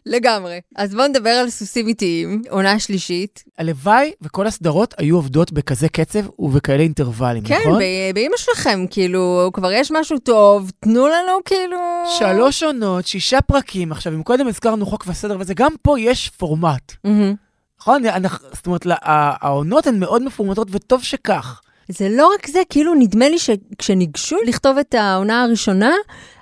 לגמרי. 0.05 0.59
אז 0.75 0.93
בואו 0.95 1.07
נדבר 1.07 1.29
על 1.29 1.49
סוסים 1.49 1.87
איטיים, 1.87 2.41
עונה 2.49 2.79
שלישית. 2.79 3.43
הלוואי 3.57 4.11
וכל 4.21 4.47
הסדרות 4.47 4.93
היו 4.97 5.15
עובדות 5.15 5.51
בכזה 5.51 5.89
קצב. 5.89 6.10
בקצב 6.19 6.29
ובכאלה 6.39 6.83
אינטרוולים, 6.83 7.43
כן, 7.43 7.59
נכון? 7.61 7.79
ב- 7.79 8.15
באמא 8.15 8.37
שלכם, 8.37 8.85
כאילו, 8.89 9.49
כבר 9.53 9.71
יש 9.71 9.91
משהו 9.91 10.19
טוב, 10.19 10.71
תנו 10.79 11.07
לנו 11.07 11.31
כאילו... 11.45 11.77
שלוש 12.19 12.63
עונות, 12.63 13.07
שישה 13.07 13.41
פרקים. 13.41 13.91
עכשיו, 13.91 14.13
אם 14.13 14.23
קודם 14.23 14.47
הזכרנו 14.47 14.85
חוק 14.85 15.03
וסדר 15.07 15.37
וזה, 15.39 15.53
גם 15.53 15.71
פה 15.81 15.99
יש 15.99 16.29
פורמט. 16.29 16.91
מהמם. 17.03 17.35
נכון? 17.81 18.05
אנחנו- 18.05 18.47
זאת 18.53 18.65
אומרת, 18.67 18.85
העונות 19.05 19.87
הן 19.87 19.99
מאוד 19.99 20.23
מפורמטות, 20.23 20.67
וטוב 20.71 21.03
שכך. 21.03 21.61
זה 21.91 22.09
לא 22.09 22.31
רק 22.33 22.47
זה, 22.47 22.59
כאילו 22.69 22.95
נדמה 22.95 23.29
לי 23.29 23.39
שכשניגשו 23.39 24.35
לכתוב 24.47 24.77
את 24.77 24.93
העונה 24.93 25.43
הראשונה, 25.43 25.93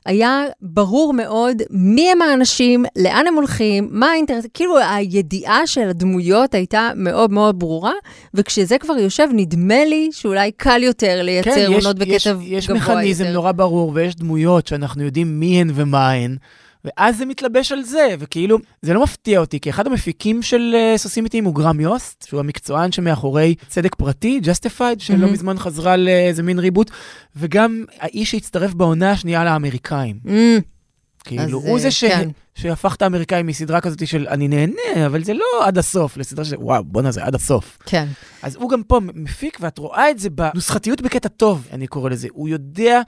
היה 0.05 0.43
ברור 0.62 1.13
מאוד 1.13 1.62
מי 1.69 2.12
הם 2.12 2.21
האנשים, 2.21 2.85
לאן 2.95 3.27
הם 3.27 3.35
הולכים, 3.35 3.88
מה 3.91 4.07
האינטרס, 4.12 4.45
כאילו 4.53 4.77
הידיעה 4.77 5.67
של 5.67 5.89
הדמויות 5.89 6.53
הייתה 6.53 6.91
מאוד 6.95 7.31
מאוד 7.31 7.59
ברורה, 7.59 7.93
וכשזה 8.33 8.77
כבר 8.77 8.97
יושב, 8.97 9.27
נדמה 9.33 9.85
לי 9.85 10.09
שאולי 10.12 10.51
קל 10.51 10.83
יותר 10.83 11.21
לייצר 11.21 11.51
כן, 11.51 11.71
יש, 11.71 11.85
עונות 11.85 12.01
יש, 12.01 12.07
בקצב 12.07 12.39
יש 12.41 12.67
גבוה 12.67 12.79
מכניזם 12.81 13.23
יותר. 13.23 13.33
נורא 13.33 13.51
ברור, 13.51 13.91
ויש 13.95 14.15
דמויות 14.15 14.67
שאנחנו 14.67 15.03
יודעים 15.03 15.39
מי 15.39 15.62
הן 15.62 15.71
ומה 15.75 16.12
הן, 16.12 16.38
ואז 16.85 17.17
זה 17.17 17.25
מתלבש 17.25 17.71
על 17.71 17.83
זה, 17.83 18.15
וכאילו, 18.19 18.57
זה 18.81 18.93
לא 18.93 19.03
מפתיע 19.03 19.39
אותי, 19.39 19.59
כי 19.59 19.69
אחד 19.69 19.87
המפיקים 19.87 20.41
של 20.41 20.75
uh, 20.75 20.97
סוסימיטים 20.97 21.45
הוא 21.45 21.55
גרם 21.55 21.79
יוסט, 21.79 22.25
שהוא 22.27 22.39
המקצוען 22.39 22.91
שמאחורי 22.91 23.55
צדק 23.67 23.95
פרטי, 23.95 24.41
Justified, 24.43 24.99
שלא 24.99 25.17
מהמם. 25.17 25.33
מזמן 25.33 25.59
חזרה 25.59 25.97
לאיזה 25.97 26.43
מין 26.43 26.59
ריבוט, 26.59 26.91
וגם 27.35 27.85
האיש 27.99 28.31
שהצטרף 28.31 28.73
בעונה 28.73 29.11
השנייה 29.11 29.43
לאמריקאים. 29.43 30.19
Mm, 30.25 30.29
כאילו, 31.23 31.57
הוא 31.57 31.77
אה, 31.77 31.81
זה 31.81 31.91
ש... 31.91 32.03
כן. 32.03 32.29
שהפך 32.55 32.95
את 32.95 33.01
האמריקאים 33.01 33.47
מסדרה 33.47 33.81
כזאת 33.81 34.07
של 34.07 34.27
אני 34.29 34.47
נהנה, 34.47 35.05
אבל 35.05 35.23
זה 35.23 35.33
לא 35.33 35.45
עד 35.63 35.77
הסוף, 35.77 36.17
לסדרה 36.17 36.45
של 36.45 36.55
וואו, 36.59 36.83
בואנה 36.83 37.11
זה 37.11 37.23
עד 37.23 37.35
הסוף. 37.35 37.77
כן. 37.85 38.07
אז 38.41 38.55
הוא 38.55 38.69
גם 38.69 38.83
פה 38.83 38.99
מפיק, 39.13 39.57
ואת 39.61 39.77
רואה 39.77 40.09
את 40.09 40.19
זה 40.19 40.29
בנוסחתיות 40.29 41.01
בקטע 41.01 41.29
טוב, 41.29 41.67
אני 41.71 41.87
קורא 41.87 42.09
לזה. 42.09 42.27
הוא 42.31 42.49
יודע 42.49 43.01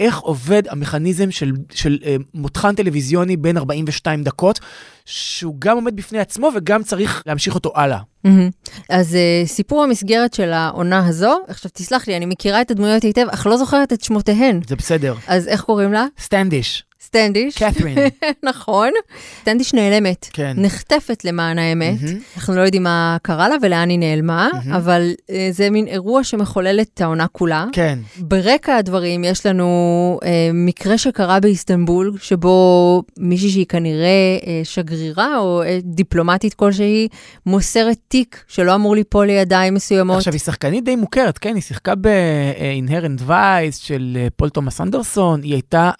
איך 0.00 0.18
עובד 0.18 0.62
המכניזם 0.68 1.30
של, 1.30 1.52
של 1.70 1.98
אה, 2.04 2.16
מותחן 2.34 2.74
טלוויזיוני 2.74 3.36
בין 3.36 3.56
42 3.56 4.22
דקות, 4.22 4.60
שהוא 5.04 5.54
גם 5.58 5.76
עומד 5.76 5.96
בפני 5.96 6.18
עצמו 6.18 6.50
וגם 6.56 6.82
צריך 6.82 7.22
להמשיך 7.26 7.54
אותו 7.54 7.72
הלאה. 7.74 7.98
מהמם. 8.24 8.50
אז 8.90 9.14
uh, 9.14 9.48
סיפור 9.48 9.82
המסגרת 9.82 10.34
של 10.34 10.52
העונה 10.52 11.06
הזו, 11.06 11.38
עכשיו 11.48 11.70
תסלח 11.74 12.08
לי, 12.08 12.16
אני 12.16 12.26
מכירה 12.26 12.60
את 12.60 12.70
הדמויות 12.70 13.02
היטב, 13.02 13.26
אך 13.30 13.46
לא 13.46 13.56
זוכרת 13.56 13.92
את 13.92 14.04
שמותיהן. 14.04 14.60
זה 14.68 14.76
בסדר. 14.76 15.14
אז 15.26 15.48
איך 15.48 15.60
קוראים 15.60 15.92
לה? 15.92 16.06
סטנדיש, 16.20 16.84
סטנדיש. 17.06 17.62
קת'רין. 17.62 17.98
נכון. 18.50 18.90
סטנדיש 19.40 19.74
נעלמת. 19.74 20.28
כן. 20.32 20.52
נחטפת 20.56 21.24
למען 21.24 21.58
האמת. 21.58 22.02
מהמם. 22.02 22.18
אנחנו 22.36 22.56
לא 22.56 22.60
יודעים 22.60 22.82
מה 22.82 23.16
קרה 23.22 23.48
לה 23.48 23.54
ולאן 23.62 23.88
היא 23.88 23.98
נעלמה, 23.98 24.48
מהמם. 24.52 24.72
אבל 24.72 25.10
אה, 25.30 25.48
זה 25.50 25.70
מין 25.70 25.86
אירוע 25.86 26.24
שמחולל 26.24 26.80
את 26.80 27.00
העונה 27.00 27.26
כולה. 27.26 27.64
כן. 27.72 27.98
ברקע 28.18 28.76
הדברים 28.76 29.24
יש 29.24 29.46
לנו 29.46 29.66
אה, 30.24 30.50
מקרה 30.54 30.98
שקרה 30.98 31.40
באיסטנבול, 31.40 32.12
שבו 32.20 33.02
מישהי 33.18 33.50
שהיא 33.50 33.66
כנראה 33.66 34.38
אה, 34.46 34.60
שגרירה 34.64 35.38
או 35.38 35.62
אה, 35.62 35.78
דיפלומטית 35.82 36.54
כלשהי, 36.54 37.08
מוסרת 37.46 37.98
תיק 38.08 38.44
שלא 38.48 38.74
אמור 38.74 38.94
ליפול 38.94 39.26
לידיים 39.26 39.74
מסוימות. 39.74 40.16
עכשיו, 40.16 40.32
היא 40.32 40.40
שחקנית 40.40 40.84
די 40.84 40.96
מוכרת, 40.96 41.38
כן? 41.38 41.54
היא 41.54 41.62
שיחקה 41.62 41.94
ב-Inherent 41.94 43.30
Vice 43.30 43.76
של 43.78 44.18
פול 44.36 44.48
תומאס 44.48 44.80
אנדרסון, 44.80 45.42
היא 45.42 45.52
הייתה 45.52 45.90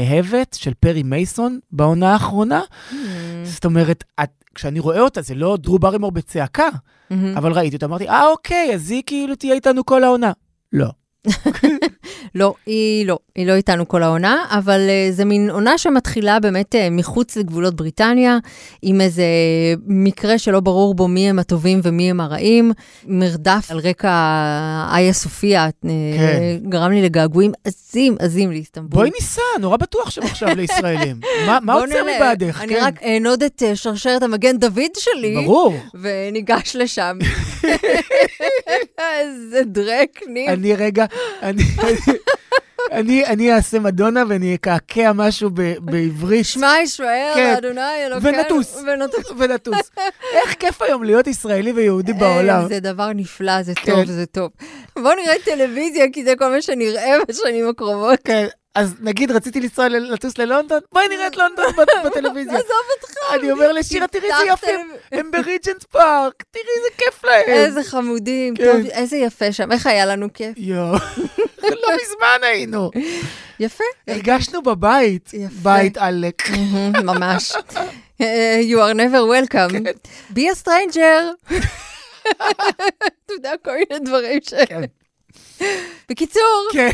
הנאהבת 0.00 0.56
של 0.60 0.74
פרי 0.74 1.02
מייסון 1.02 1.58
בעונה 1.72 2.12
האחרונה. 2.12 2.60
Hmm. 2.90 2.94
זאת 3.44 3.64
אומרת, 3.64 4.04
את, 4.22 4.30
כשאני 4.54 4.80
רואה 4.80 5.00
אותה, 5.00 5.22
זה 5.22 5.34
לא 5.34 5.56
דרו 5.60 5.78
ברימור 5.78 6.12
בצעקה, 6.12 6.68
מהמם. 7.10 7.36
אבל 7.36 7.52
ראיתי 7.52 7.76
אותה, 7.76 7.86
אמרתי, 7.86 8.08
אה, 8.08 8.26
אוקיי, 8.26 8.74
אז 8.74 8.90
היא 8.90 9.02
כאילו 9.06 9.34
תהיה 9.34 9.54
איתנו 9.54 9.84
כל 9.84 10.04
העונה. 10.04 10.32
לא. 10.72 10.86
לא, 12.34 12.54
היא 12.66 13.06
לא, 13.06 13.18
היא 13.34 13.46
לא 13.46 13.52
איתנו 13.52 13.88
כל 13.88 14.02
העונה, 14.02 14.44
אבל 14.50 14.80
uh, 14.80 15.12
זה 15.12 15.24
מין 15.24 15.50
עונה 15.50 15.78
שמתחילה 15.78 16.40
באמת 16.40 16.74
uh, 16.74 16.78
מחוץ 16.90 17.36
לגבולות 17.36 17.76
בריטניה, 17.76 18.38
עם 18.82 19.00
איזה 19.00 19.24
מקרה 19.86 20.38
שלא 20.38 20.60
ברור 20.60 20.94
בו 20.94 21.08
מי 21.08 21.30
הם 21.30 21.38
הטובים 21.38 21.80
ומי 21.82 22.10
הם 22.10 22.20
הרעים. 22.20 22.72
מרדף 23.06 23.66
על 23.70 23.78
רקע 23.78 24.08
איה 24.94 25.12
סופיה 25.12 25.68
uh, 25.68 25.88
כן. 26.16 26.68
גרם 26.68 26.90
לי 26.90 27.02
לגעגועים 27.02 27.52
עזים 27.64 28.16
עזים 28.18 28.50
לאיסטנבול. 28.50 29.00
בואי 29.00 29.10
ניסע, 29.20 29.42
נורא 29.60 29.76
בטוח 29.76 30.10
שם 30.10 30.22
עכשיו 30.22 30.48
לישראלים. 30.56 31.20
מה 31.46 31.58
מה 31.62 31.74
עוצר. 31.74 32.04
מבעדך? 32.16 32.60
אני 32.60 32.74
כן. 32.74 32.80
רק 32.82 33.02
אענוד 33.02 33.42
את 33.42 33.62
uh, 33.62 33.76
שרשרת 33.76 34.22
המגן 34.22 34.58
דוד 34.58 34.90
שלי, 34.98 35.34
ברור. 35.34 35.74
וניגש 35.94 36.76
לשם. 36.76 37.18
איזה 39.20 39.62
דרק, 39.64 40.20
ניר. 40.26 40.52
אני 40.52 40.74
רגע, 40.74 41.04
אני... 41.42 41.62
אני, 42.92 43.26
אני 43.26 43.54
אעשה 43.54 43.78
מדונה 43.78 44.24
ואני 44.28 44.54
אקעקע 44.54 45.12
משהו 45.12 45.50
ב- 45.54 45.74
בעברית. 45.80 46.44
שמע 46.46 46.74
ישראל, 46.82 47.32
כן. 47.34 47.54
אדוני 47.58 48.06
אלוקינו. 48.06 48.38
ונטוס. 48.38 48.76
ונטוס. 48.86 49.30
ונטוס. 49.38 49.90
איך 50.32 50.54
כיף 50.54 50.82
היום 50.82 51.02
להיות 51.04 51.26
ישראלי 51.26 51.72
ויהודי 51.72 52.12
בעולם. 52.12 52.62
אה, 52.62 52.68
זה 52.68 52.80
דבר 52.80 53.12
נפלא, 53.14 53.62
זה 53.62 53.74
כן. 53.74 53.92
טוב, 53.92 54.04
זה 54.04 54.26
טוב. 54.26 54.50
בואו 54.98 55.14
נראה 55.14 55.34
טלוויזיה, 55.44 56.04
כי 56.12 56.24
זה 56.24 56.34
כל 56.38 56.50
מה 56.50 56.62
שנראה 56.62 57.16
בשנים 57.28 57.68
הקרובות. 57.68 58.18
כן, 58.24 58.46
אז 58.74 58.94
נגיד 59.00 59.30
רציתי 59.30 59.60
לנסוע 59.60 59.88
לטוס 59.88 60.38
ללונדון, 60.38 60.78
בואי 60.92 61.08
נראה 61.08 61.26
את 61.26 61.36
לונדון 61.36 61.66
בטלוויזיה. 62.04 62.52
עזוב 62.54 62.70
אותך. 62.96 63.14
אני 63.34 63.50
אומר 63.52 63.72
לשירה, 63.72 64.06
תראי 64.06 64.32
איזה 64.32 64.44
יפים. 64.52 64.92
הם 65.12 65.30
בריג'נט 65.30 65.84
פארק, 65.84 66.42
תראי 66.50 66.64
איזה 66.76 66.88
כיף 66.98 67.24
להם. 67.24 67.44
איזה 67.48 67.84
חמודים, 67.84 68.56
כן. 68.56 68.64
טוב, 68.64 68.86
איזה 68.90 69.16
יפה 69.16 69.52
שם, 69.52 69.72
איך 69.72 69.86
היה 69.86 70.06
לנו 70.06 70.32
כיף. 70.34 70.54
יואו, 70.56 70.92
לא 71.62 71.88
מזמן 72.02 72.38
היינו. 72.42 72.90
יפה. 73.60 73.84
הרגשנו 74.08 74.62
בבית. 74.62 75.30
בית 75.62 75.96
עלק. 75.96 76.42
ממש. 77.04 77.52
You 78.70 78.78
are 78.78 78.94
never 78.94 79.22
welcome. 79.52 79.72
כן. 79.84 79.92
Be 80.34 80.40
a 80.52 80.64
stranger. 80.64 81.52
אתה 83.24 83.32
יודע, 83.32 83.52
כל 83.64 83.70
מיני 83.70 84.04
דברים 84.04 84.40
ש... 84.42 84.54
כן. 84.54 84.80
בקיצור, 86.08 86.68
כן. 86.72 86.90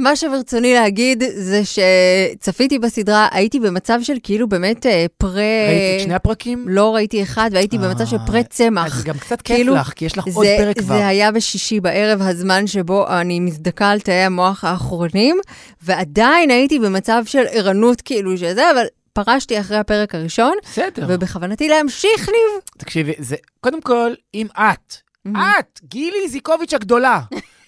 מה 0.00 0.16
שברצוני 0.16 0.74
להגיד 0.74 1.22
זה 1.34 1.62
שצפיתי 1.64 2.78
בסדרה, 2.78 3.28
הייתי 3.30 3.60
במצב 3.60 3.98
של 4.02 4.16
כאילו 4.22 4.48
באמת 4.48 4.86
אה, 4.86 5.06
פרה... 5.18 5.42
ראית 5.68 6.00
את 6.00 6.04
שני 6.04 6.14
הפרקים? 6.14 6.64
לא 6.68 6.94
ראיתי 6.94 7.22
אחד, 7.22 7.50
והייתי 7.52 7.78
במצב 7.78 8.06
של 8.06 8.16
פרה 8.26 8.38
אז 8.38 8.44
צמח. 8.50 8.96
זה 8.96 9.04
גם 9.04 9.18
קצת 9.18 9.42
כיף 9.42 9.56
כאילו, 9.56 9.74
לך, 9.74 9.92
כי 9.96 10.04
יש 10.04 10.18
לך 10.18 10.24
עוד 10.34 10.46
זה, 10.46 10.56
פרק 10.58 10.78
כבר. 10.78 10.96
זה 10.96 11.06
היה 11.06 11.32
בשישי 11.32 11.80
בערב, 11.80 12.22
הזמן 12.22 12.66
שבו 12.66 13.08
אני 13.08 13.40
מזדכה 13.40 13.90
על 13.90 14.00
תאי 14.00 14.14
המוח 14.14 14.64
האחרונים, 14.64 15.36
ועדיין 15.82 16.50
הייתי 16.50 16.78
במצב 16.78 17.22
של 17.26 17.44
ערנות 17.50 18.00
כאילו 18.00 18.38
שזה, 18.38 18.70
אבל 18.70 18.84
פרשתי 19.12 19.60
אחרי 19.60 19.76
הפרק 19.76 20.14
הראשון, 20.14 20.54
בסדר. 20.62 21.06
ובכוונתי 21.08 21.68
להמשיך, 21.68 22.28
ניב. 22.28 22.62
תקשיבי, 22.78 23.12
זה, 23.18 23.36
קודם 23.60 23.80
כל, 23.80 24.10
אם 24.34 24.46
את, 24.58 24.94
את, 25.26 25.80
גילי 25.84 26.16
איזיקוביץ' 26.24 26.74
הגדולה, 26.74 27.20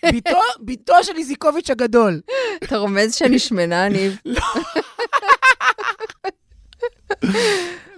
בתו, 0.06 0.38
בתו 0.60 0.94
של 1.02 1.16
איזיקוביץ' 1.16 1.70
הגדול, 1.70 2.20
אתה 2.64 2.76
רומז 2.76 3.14
שאני 3.14 3.38
שמנה, 3.38 3.88
ניב. 3.88 4.18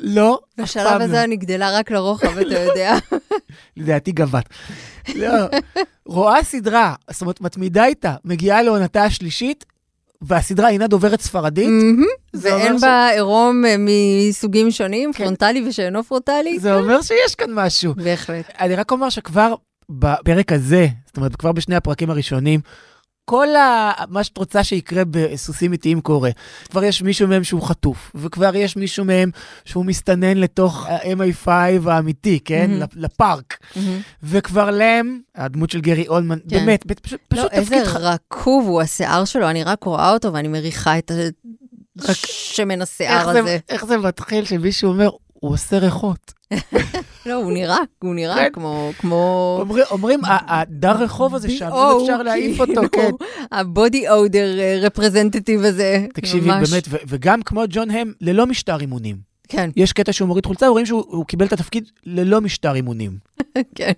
לא, 0.01 0.40
אף 0.55 0.64
בשלב 0.64 0.88
פעם 0.88 1.01
הזה 1.03 1.12
לא. 1.12 1.25
אני 1.25 1.37
גדלה 1.37 1.79
רק 1.79 1.90
לרוחב, 1.90 2.38
אתה 2.38 2.59
יודע. 2.59 2.95
לדעתי 3.77 4.12
גבהת. 4.12 4.44
לא, 5.14 5.29
רואה 6.07 6.45
סדרה, 6.45 6.95
זאת 7.11 7.21
אומרת, 7.21 7.40
מתמידה 7.40 7.85
איתה, 7.85 8.14
מגיעה 8.25 8.62
לעונתה 8.62 9.03
השלישית, 9.03 9.64
והסדרה 10.23 10.69
אינה 10.69 10.87
דוברת 10.87 11.21
ספרדית, 11.21 11.69
ואין 12.35 12.77
בה 12.81 13.09
עירום 13.09 13.64
אה, 13.64 13.77
מסוגים 13.79 14.71
שונים, 14.71 15.12
כן. 15.12 15.25
פרונטלי 15.25 15.69
ושאינו 15.69 16.05
פרונטלי. 16.05 16.59
זה 16.59 16.75
אומר 16.77 17.03
שיש 17.03 17.35
כאן 17.35 17.51
משהו. 17.53 17.95
בהחלט. 17.95 18.45
אני 18.61 18.77
רק 18.77 18.90
אומר 18.90 19.09
שכבר 19.09 19.55
בפרק 19.90 20.53
הזה, 20.53 20.87
זאת 21.07 21.16
אומרת, 21.16 21.37
כבר 21.37 21.53
בשני 21.53 21.77
הפרקים 21.77 22.11
הראשונים, 22.11 22.61
כל 23.25 23.57
ה... 23.57 23.92
מה 24.09 24.25
שאת 24.25 24.38
רוצה 24.38 24.64
שיקרה 24.64 25.03
בסוסים 25.11 25.73
איטיים 25.73 26.01
קורה. 26.01 26.31
כבר 26.70 26.85
יש 26.85 27.03
מישהו 27.03 27.29
מהם 27.29 27.44
שהוא 27.44 27.62
חטוף, 27.62 28.12
וכבר 28.14 28.57
יש 28.57 28.77
מישהו 28.77 29.05
מהם 29.05 29.31
שהוא 29.64 29.85
מסתנן 29.85 30.37
לתוך 30.38 30.87
ה-MI5 30.87 31.49
האמיתי, 31.87 32.40
כן? 32.44 32.70
לפ- 32.70 32.97
לפארק. 32.97 33.59
מהמם. 33.77 34.01
וכבר 34.23 34.70
להם, 34.70 35.20
הדמות 35.35 35.70
של 35.70 35.81
גרי 35.81 36.09
אולמן, 36.09 36.38
כן. 36.51 36.66
באמת, 36.66 36.85
פשוט, 37.03 37.20
לא, 37.33 37.37
פשוט 37.38 37.53
איזה 37.53 37.70
תפקיד 37.77 37.87
ח... 37.87 37.97
רקוב 37.97 38.66
הוא 38.66 38.83
השיער 38.83 39.25
שלו, 39.25 39.51
אני 39.51 39.64
רק 39.64 39.85
רואה 39.85 40.12
אותו 40.12 40.33
ואני 40.33 40.49
מריחה 40.49 40.99
את 40.99 41.11
רק- 42.01 42.14
שמן 42.27 42.81
איך 42.81 42.88
השיער 42.90 43.33
זה, 43.33 43.40
הזה. 43.40 43.59
איך 43.68 43.85
זה 43.85 43.97
מתחיל 43.99 44.44
שמישהו 44.44 44.90
אומר, 44.90 45.09
הוא 45.33 45.53
עושה 45.53 45.79
ריחות. 45.79 46.33
לא, 47.26 47.34
הוא 47.34 47.52
נראה, 47.52 47.78
הוא 48.02 48.14
נראה 48.14 48.37
כן. 48.37 48.48
כמו, 48.52 48.90
כמו... 48.98 49.64
אומרים, 49.90 50.20
הדר 50.24 51.02
רחוב 51.02 51.34
הזה 51.34 51.50
שם, 51.50 51.68
BO, 51.68 52.02
אפשר 52.02 52.22
להעיף 52.22 52.60
אותו, 52.60 52.80
כן. 52.92 53.10
הבודי 53.52 54.08
אודר 54.08 54.46
רפרזנטטיב 54.82 55.64
הזה. 55.64 56.06
תקשיבי, 56.14 56.48
ממש. 56.48 56.70
באמת, 56.70 56.84
ו- 56.88 56.96
וגם 57.08 57.42
כמו 57.42 57.62
ג'ון 57.68 57.90
הם, 57.90 58.12
ללא 58.20 58.46
משטר 58.46 58.80
אימונים. 58.80 59.16
כן, 59.48 59.70
יש 59.76 59.92
קטע 59.92 60.12
שהוא 60.12 60.28
מוריד 60.28 60.46
חולצה, 60.46 60.68
רואים 60.68 60.87
שהוא 60.87 61.04
הוא 61.08 61.24
קיבל 61.24 61.46
את 61.46 61.52
התפקיד 61.52 61.84
ללא 62.06 62.40
משטר 62.40 62.74
אימונים. 62.74 63.18
כן. 63.76 63.92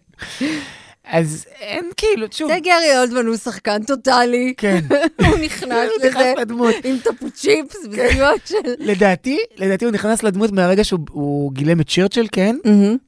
אז 1.06 1.46
אין 1.60 1.90
כאילו, 1.96 2.26
שוב, 2.30 2.50
זה 2.52 2.58
גרי 2.60 2.98
אולדמן 2.98 3.26
הוא 3.26 3.36
שחקן 3.36 3.82
טוטאלי. 3.82 4.54
כן. 4.56 4.80
הוא 5.26 5.38
נכנס 5.38 5.88
הוא 5.96 6.06
נכנס 6.08 6.26
לזה. 6.48 6.88
עם 6.88 6.98
טפו 6.98 7.30
צ'יפס 7.30 7.76
וסיוע 7.90 8.30
של... 8.44 8.56
לדעתי, 8.78 9.38
לדעתי 9.56 9.84
הוא 9.84 9.92
נכנס 9.92 10.22
לדמות 10.22 10.52
מהרגע 10.52 10.84
שהוא 10.84 11.00
הוא 11.10 11.52
גילם 11.52 11.80
את 11.80 11.88
צ'רצ'ל, 11.88 12.26
כן? 12.32 12.56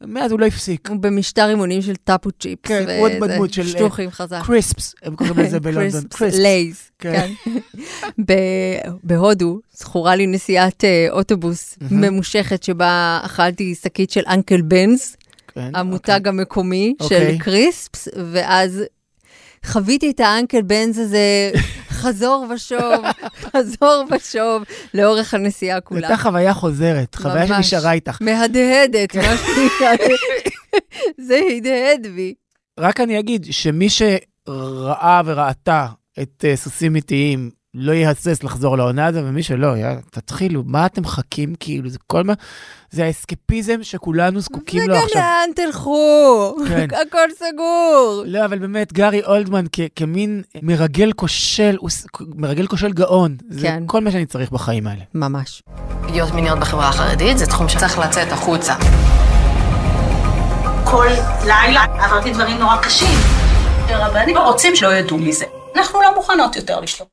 מאז 0.03 0.33
הוא 0.33 0.41
לא 0.41 0.47
הפסיק. 0.47 0.89
הוא 0.89 0.97
במשטר 0.97 1.49
אימונים 1.49 1.83
של 1.83 1.97
תפוצ'יפס. 1.97 2.69
כן, 2.69 2.85
הוא 2.89 3.07
עוד 3.09 3.13
בדמות 3.21 3.53
של, 3.53 3.67
שטוחים 3.67 4.11
חזק. 4.11 4.41
crisps, 4.45 4.95
הם 5.03 5.17
קוראים 5.17 5.39
לזה 5.39 5.61
בלונדון. 5.65 6.03
crisps, 6.11 6.41
Lay's. 6.41 6.91
כן. 6.99 7.31
כן. 7.45 7.53
בהודו 9.05 9.61
זכורה 9.73 10.17
לי 10.17 10.27
נסיעת 10.27 10.85
אה, 10.85 11.07
אוטובוס 11.11 11.79
ממושכת 11.91 12.63
שבה 12.63 13.21
אכלתי 13.23 13.75
שקית 13.75 14.11
של 14.11 14.23
אנקל 14.29 14.63
בנס, 14.63 15.17
כן, 15.59 15.77
המותג 15.77 16.29
המקומי 16.29 16.95
של 16.99 17.05
אוקיי. 17.05 17.39
crisps, 17.39 18.09
ואז 18.33 18.85
חוויתי 19.67 20.11
את 20.11 20.21
האנקל 20.21 20.63
בנס 20.63 20.99
הזה 20.99 21.51
חזור 22.01 22.47
ושוב, 22.55 23.05
חזור 23.35 24.05
ושוב, 24.11 24.63
לאורך 24.95 25.35
הנסיעה 25.35 25.79
זו 25.79 25.85
כולה. 25.85 26.09
הייתה 26.09 26.23
חוויה 26.23 26.55
חוזרת, 26.55 27.15
חוויה 27.15 27.47
ממש. 27.47 27.49
שנשארה 27.49 27.93
איתך. 27.93 28.19
מהדהדת, 28.21 29.17
מה 29.17 29.37
שנקרא. 29.37 30.07
זה 31.29 31.41
הדהד 31.57 32.07
בי. 32.15 32.35
רק 32.81 33.01
אני 33.01 33.19
אגיד 33.19 33.47
שמי 33.51 33.89
שראה 33.91 35.21
וראתה 35.25 35.87
את 36.23 36.45
uh, 36.53 36.57
סוסים 36.57 36.97
איטיים, 36.97 37.51
לא 37.75 37.93
יהסס 37.93 38.43
לחזור 38.43 38.77
לעונה 38.79 39.07
הזו, 39.07 39.19
ומי 39.25 39.43
שלא, 39.43 39.77
יא, 39.77 39.87
תתחילו, 40.11 40.63
מה 40.67 40.87
אתם 40.87 41.03
מחכים? 41.03 41.55
כאילו, 41.61 41.89
זה 41.89 41.99
כל 42.07 42.25
מה... 42.25 42.33
זה 42.91 43.05
האסקפיזם 43.05 43.79
שכולנו 43.83 44.41
זקוקים 44.41 44.83
לו 44.89 44.95
וגם 44.95 45.05
עכשיו. 45.05 45.21
לאן 45.23 45.51
תלכו? 45.57 46.57
כן. 46.69 46.89
הכל 47.09 47.29
סגור. 47.39 48.23
לא, 48.27 48.45
אבל 48.45 48.59
באמת, 48.59 48.93
גארי 48.93 49.23
אולדמן 49.25 49.65
כ- 49.73 49.81
כמין 49.97 50.43
מרגל 50.63 51.13
כושל, 51.13 51.77
הוא 51.79 51.91
ס- 51.91 52.07
מרגל 52.35 52.67
כושל 52.67 52.93
גאון. 52.93 53.37
זה 53.51 53.67
כן. 53.67 53.83
כל 53.87 54.01
מה 54.05 54.11
שאני 54.11 54.27
צריך 54.27 54.51
בחיים 54.51 54.87
האלה. 54.87 55.03
ממש. 55.15 55.63
פגיעות 56.09 56.35
מיניות 56.35 56.59
בחברה 56.59 56.89
החרדית 56.89 57.39
זה 57.39 57.47
תחום 57.47 57.69
שצריך 57.69 57.99
לצאת 57.99 58.33
החוצה. 58.33 58.75
כל 60.85 61.07
לילה 61.47 61.83
עברתי 61.85 62.33
דברים 62.33 62.59
נורא 62.59 62.77
קשים. 62.77 63.19
רבנים 63.91 64.37
רוצים 64.39 64.77
שלא 64.77 64.95
ידעו 64.95 65.19
מזה. 65.19 65.45
אנחנו 65.77 66.01
לא 66.03 66.15
מוכנות 66.17 66.57
יותר 66.57 66.81
לשלוט. 66.81 67.09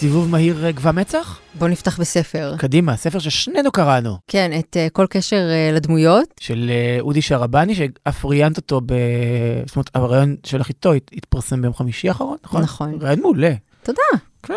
סיבוב 0.00 0.28
מהיר 0.30 0.66
אה, 0.66 0.72
גבה 0.72 0.92
מצח? 0.92 1.38
בוא 1.54 1.68
נפתח 1.68 2.00
בספר. 2.00 2.54
קדימה, 2.58 2.96
ספר 2.96 3.18
ששנינו 3.18 3.70
קראנו, 3.72 4.16
כן, 4.28 4.50
את 4.58 4.76
uh, 4.76 4.90
כל 4.90 5.06
קשר 5.10 5.36
uh, 5.50 5.76
לדמויות. 5.76 6.28
של 6.40 6.70
אה, 6.70 6.96
אודי 7.00 7.22
שרבני, 7.22 7.74
שאף 7.74 8.24
ראיינת 8.24 8.56
אותו 8.56 8.80
ב... 8.86 8.94
זאת 9.66 9.76
אומרת, 9.76 9.90
הרעיון 9.94 10.36
שלך 10.46 10.68
איתו 10.68 10.92
הת- 10.92 11.10
התפרסם 11.12 11.62
ביום 11.62 11.74
חמישי 11.74 12.08
האחרון, 12.08 12.36
נכון? 12.44 12.62
נכון. 12.62 12.98
רעיון 13.02 13.20
מעולה. 13.20 13.52
תודה. 13.82 14.02
כן. 14.42 14.54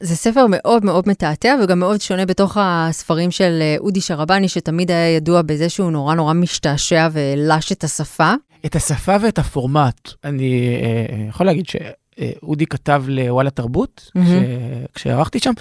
זה 0.00 0.16
ספר 0.16 0.46
מאוד 0.50 0.84
מאוד 0.84 1.08
מתעתע 1.08 1.54
וגם 1.62 1.78
מאוד 1.78 2.00
שונה 2.00 2.26
בתוך 2.26 2.56
הספרים 2.60 3.30
של 3.30 3.62
אודי 3.78 4.00
שרבני, 4.00 4.48
שתמיד 4.48 4.90
היה 4.90 5.16
ידוע 5.16 5.42
בזה 5.42 5.68
שהוא 5.68 5.90
נורא 5.90 6.14
נורא 6.14 6.32
משתעשע 6.32 7.08
ולש 7.12 7.72
את 7.72 7.84
השפה. 7.84 8.32
את 8.66 8.76
השפה 8.76 9.16
ואת 9.22 9.38
הפורמט, 9.38 10.10
אני 10.24 10.68
אה, 10.82 11.28
יכול 11.28 11.46
להגיד 11.46 11.66
שאודי 12.20 12.66
כתב 12.66 13.04
לוואלה 13.08 13.50
תרבות. 13.50 14.10
כש- 14.14 14.30
כשערכתי 14.94 15.38
שם, 15.38 15.52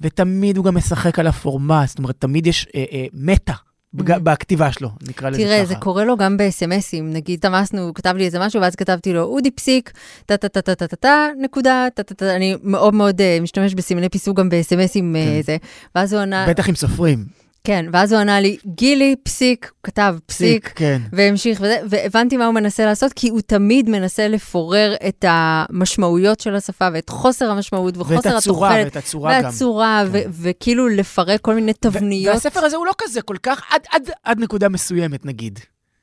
ותמיד 0.00 0.56
הוא 0.56 0.64
גם 0.64 0.74
משחק 0.74 1.18
על 1.18 1.26
הפורמט, 1.26 1.88
זאת 1.88 1.98
אומרת, 1.98 2.14
תמיד 2.18 2.46
יש 2.46 2.66
אה, 2.74 2.84
אה, 2.92 3.06
מטה. 3.12 3.52
בכתיבה 3.96 4.72
שלו, 4.72 4.88
נקרא 5.08 5.30
לזה 5.30 5.38
ככה. 5.38 5.48
תראה, 5.48 5.64
זה 5.64 5.74
קורה 5.74 6.04
לו 6.04 6.16
גם 6.16 6.36
בסמסים, 6.36 7.10
נגיד, 7.12 7.40
תמסנו, 7.40 7.82
הוא 7.82 7.94
כתב 7.94 8.14
לי 8.16 8.24
איזה 8.24 8.38
משהו, 8.38 8.60
ואז 8.62 8.76
כתבתי 8.76 9.12
לו, 9.12 9.22
אודי 9.22 9.50
פסיק, 9.50 9.92
טה-טה-טה-טה-טה, 10.26 11.26
נקודה, 11.40 11.86
טה-טה-טה, 11.94 12.36
אני 12.36 12.56
מאוד 12.62 12.94
מאוד 12.94 13.20
אה, 13.20 13.38
משתמש 13.42 13.74
בסימני 13.74 14.08
פיסוק 14.08 14.38
גם 14.38 14.48
בסמסים 14.48 15.16
כן. 15.18 15.42
זה. 15.42 15.56
ואז 15.94 16.12
הוא 16.12 16.22
ענה, 16.22 16.46
בטח 16.48 16.68
עם 16.68 16.74
סופרים. 16.74 17.24
כן, 17.66 17.86
ואז 17.92 18.12
הוא 18.12 18.20
ענה 18.20 18.40
לי, 18.40 18.56
גילי, 18.66 19.16
פסיק, 19.22 19.70
הוא 19.72 19.78
כתב 19.82 20.16
פסיק, 20.26 20.72
כן. 20.74 21.02
והמשיך 21.12 21.60
וזה, 21.60 21.76
והבנתי 21.88 22.36
מה 22.36 22.46
הוא 22.46 22.54
מנסה 22.54 22.84
לעשות, 22.84 23.12
כי 23.12 23.28
הוא 23.28 23.40
תמיד 23.40 23.90
מנסה 23.90 24.28
לפורר 24.28 24.94
את 25.08 25.24
המשמעויות 25.28 26.40
של 26.40 26.54
השפה 26.54 26.88
ואת 26.92 27.08
חוסר 27.08 27.50
המשמעות 27.50 27.96
ואת 27.96 28.06
וחוסר 28.06 28.36
הצורה, 28.36 28.68
התוחלת. 28.68 28.86
ואת 28.86 28.96
הצורה 28.96 29.38
גם. 29.38 29.44
והצורה, 29.44 30.04
כן. 30.12 30.30
וכאילו 30.30 30.88
לפרק 30.88 31.40
כל 31.40 31.54
מיני 31.54 31.72
תבניות. 31.72 32.34
והספר 32.34 32.60
הזה 32.60 32.76
הוא 32.76 32.86
לא 32.86 32.92
כזה 32.98 33.22
כל 33.22 33.36
כך, 33.42 33.62
עד, 33.70 33.80
עד, 33.90 34.10
עד 34.24 34.40
נקודה 34.40 34.68
מסוימת 34.68 35.26
נגיד. 35.26 35.58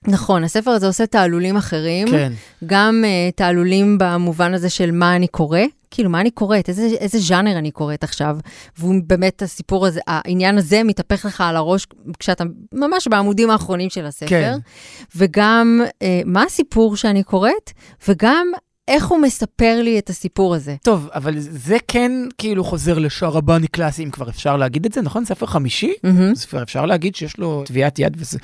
נכון, 0.07 0.43
הספר 0.43 0.71
הזה 0.71 0.87
עושה 0.87 1.05
תעלולים 1.05 1.57
אחרים, 1.57 2.07
כן. 2.07 2.33
גם 2.65 3.03
uh, 3.03 3.35
תעלולים 3.35 3.97
במובן 3.99 4.53
הזה 4.53 4.69
של 4.69 4.91
מה 4.91 5.15
אני 5.15 5.27
קורא, 5.27 5.59
כאילו, 5.91 6.09
מה 6.09 6.21
אני 6.21 6.31
קוראת, 6.31 6.69
איזה, 6.69 6.81
איזה 6.81 7.19
ז'אנר 7.19 7.57
אני 7.57 7.71
קוראת 7.71 8.03
עכשיו. 8.03 8.37
והוא 8.77 8.95
באמת, 9.07 9.41
הסיפור 9.41 9.87
הזה, 9.87 9.99
העניין 10.07 10.57
הזה 10.57 10.83
מתהפך 10.83 11.25
לך 11.25 11.41
על 11.41 11.55
הראש 11.55 11.87
כשאתה 12.19 12.43
ממש 12.73 13.07
בעמודים 13.07 13.49
האחרונים 13.49 13.89
של 13.89 14.05
הספר. 14.05 14.27
כן. 14.29 14.57
וגם 15.15 15.81
uh, 15.89 16.05
מה 16.25 16.43
הסיפור 16.43 16.95
שאני 16.95 17.23
קוראת, 17.23 17.71
וגם 18.07 18.47
איך 18.87 19.07
הוא 19.07 19.19
מספר 19.19 19.81
לי 19.83 19.99
את 19.99 20.09
הסיפור 20.09 20.55
הזה. 20.55 20.75
טוב, 20.83 21.09
אבל 21.13 21.39
זה 21.39 21.77
כן 21.87 22.11
כאילו 22.37 22.63
חוזר 22.63 22.99
לשערבני 22.99 23.67
קלאסי, 23.67 24.03
אם 24.03 24.11
כבר 24.11 24.29
אפשר 24.29 24.57
להגיד 24.57 24.85
את 24.85 24.93
זה, 24.93 25.01
נכון? 25.01 25.25
ספר 25.25 25.45
חמישי? 25.45 25.93
אז 26.31 26.45
כבר 26.45 26.63
אפשר 26.63 26.85
להגיד 26.85 27.15
שיש 27.15 27.37
לו 27.37 27.63
טביעת 27.65 27.99
יד 27.99 28.17
וזה... 28.19 28.37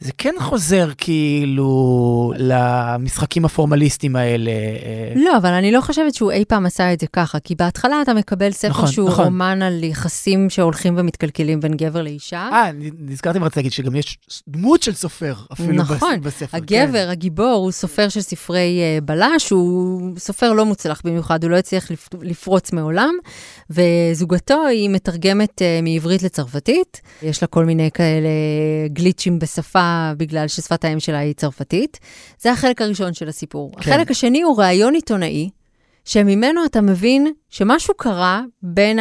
זה 0.00 0.12
כן 0.18 0.34
חוזר 0.40 0.88
כאילו 0.98 2.32
למשחקים 2.36 3.44
הפורמליסטים 3.44 4.16
האלה. 4.16 4.50
אה, 4.50 5.12
לא, 5.16 5.36
אבל 5.36 5.52
אני 5.52 5.72
לא 5.72 5.80
חושבת 5.80 6.14
שהוא 6.14 6.30
אי 6.32 6.44
פעם 6.48 6.66
עשה 6.66 6.92
את 6.92 7.00
זה 7.00 7.06
ככה, 7.06 7.38
כי 7.40 7.54
בהתחלה 7.54 8.02
אתה 8.02 8.14
מקבל 8.14 8.50
ספר 8.50 8.68
נכון, 8.68 8.86
שהוא 8.86 9.08
נכון. 9.08 9.24
רומן 9.24 9.62
על 9.62 9.84
יחסים 9.84 10.50
שהולכים 10.50 10.94
ומתקלקלים 10.98 11.60
בין 11.60 11.74
גבר 11.76 12.02
לאישה. 12.02 12.48
אה, 12.52 12.70
נזכרתי 12.98 13.38
אם 13.38 13.44
רציתי 13.44 13.60
להגיד 13.60 13.72
שגם 13.72 13.96
יש 13.96 14.18
דמות 14.48 14.82
של 14.82 14.94
סופר 14.94 15.34
אפילו 15.52 15.72
נכון, 15.72 16.20
בס- 16.20 16.26
בספר. 16.26 16.56
הגבר, 16.56 17.06
הגיבור, 17.10 17.52
הוא 17.64 17.70
סופר 17.72 18.08
של 18.08 18.20
ספרי 18.20 18.80
אה, 18.80 18.98
בלש, 19.00 19.50
הוא 19.50 20.00
סופר 20.18 20.52
לא 20.52 20.64
מוצלח 20.66 21.00
במיוחד, 21.04 21.42
הוא 21.44 21.50
לא 21.50 21.56
הצליח 21.56 21.90
לפ- 21.90 22.08
לפרוץ 22.22 22.72
מעולם, 22.72 23.14
וזוגתו 23.70 24.66
היא 24.66 24.90
מתרגמת 24.90 25.62
אה, 25.62 25.80
מעברית 25.82 26.22
לצרפתית. 26.22 27.00
יש 27.22 27.42
לה 27.42 27.48
כל 27.48 27.64
מיני 27.64 27.90
כאלה 27.94 28.28
גליצ'ים 28.92 29.38
בשפה, 29.38 29.83
בגלל 30.16 30.48
ששפת 30.48 30.84
האם 30.84 31.00
שלה 31.00 31.18
היא 31.18 31.34
צרפתית. 31.34 31.98
זה 32.38 32.52
החלק 32.52 32.82
הראשון 32.82 33.14
של 33.14 33.28
הסיפור. 33.28 33.72
כן. 33.80 33.90
החלק 33.92 34.10
השני 34.10 34.42
הוא 34.42 34.58
ראיון 34.62 34.94
עיתונאי, 34.94 35.50
שממנו 36.04 36.64
אתה 36.64 36.80
מבין 36.80 37.32
שמשהו 37.50 37.94
קרה 37.94 38.42
בין 38.62 38.98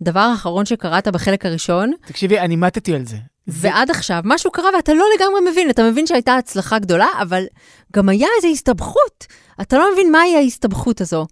הדבר 0.00 0.20
האחרון 0.20 0.64
שקראת 0.66 1.08
בחלק 1.08 1.46
הראשון. 1.46 1.92
תקשיבי, 2.06 2.38
אני 2.38 2.56
מתתי 2.56 2.94
על 2.94 3.06
זה. 3.06 3.16
זה- 3.46 3.68
ועד 3.68 3.90
עכשיו 3.90 4.20
משהו 4.24 4.50
קרה 4.50 4.68
ואתה 4.76 4.94
לא 4.94 5.04
לגמרי 5.16 5.50
מבין, 5.50 5.70
אתה 5.70 5.82
מבין 5.90 6.06
שהייתה 6.06 6.36
הצלחה 6.36 6.78
גדולה, 6.78 7.06
אבל 7.22 7.44
גם 7.96 8.08
היה 8.08 8.26
איזו 8.36 8.48
הסתבכות. 8.48 9.26
אתה 9.60 9.78
לא 9.78 9.92
מבין 9.92 10.12
מהי 10.12 10.36
ההסתבכות 10.36 11.00
הזו. 11.00 11.26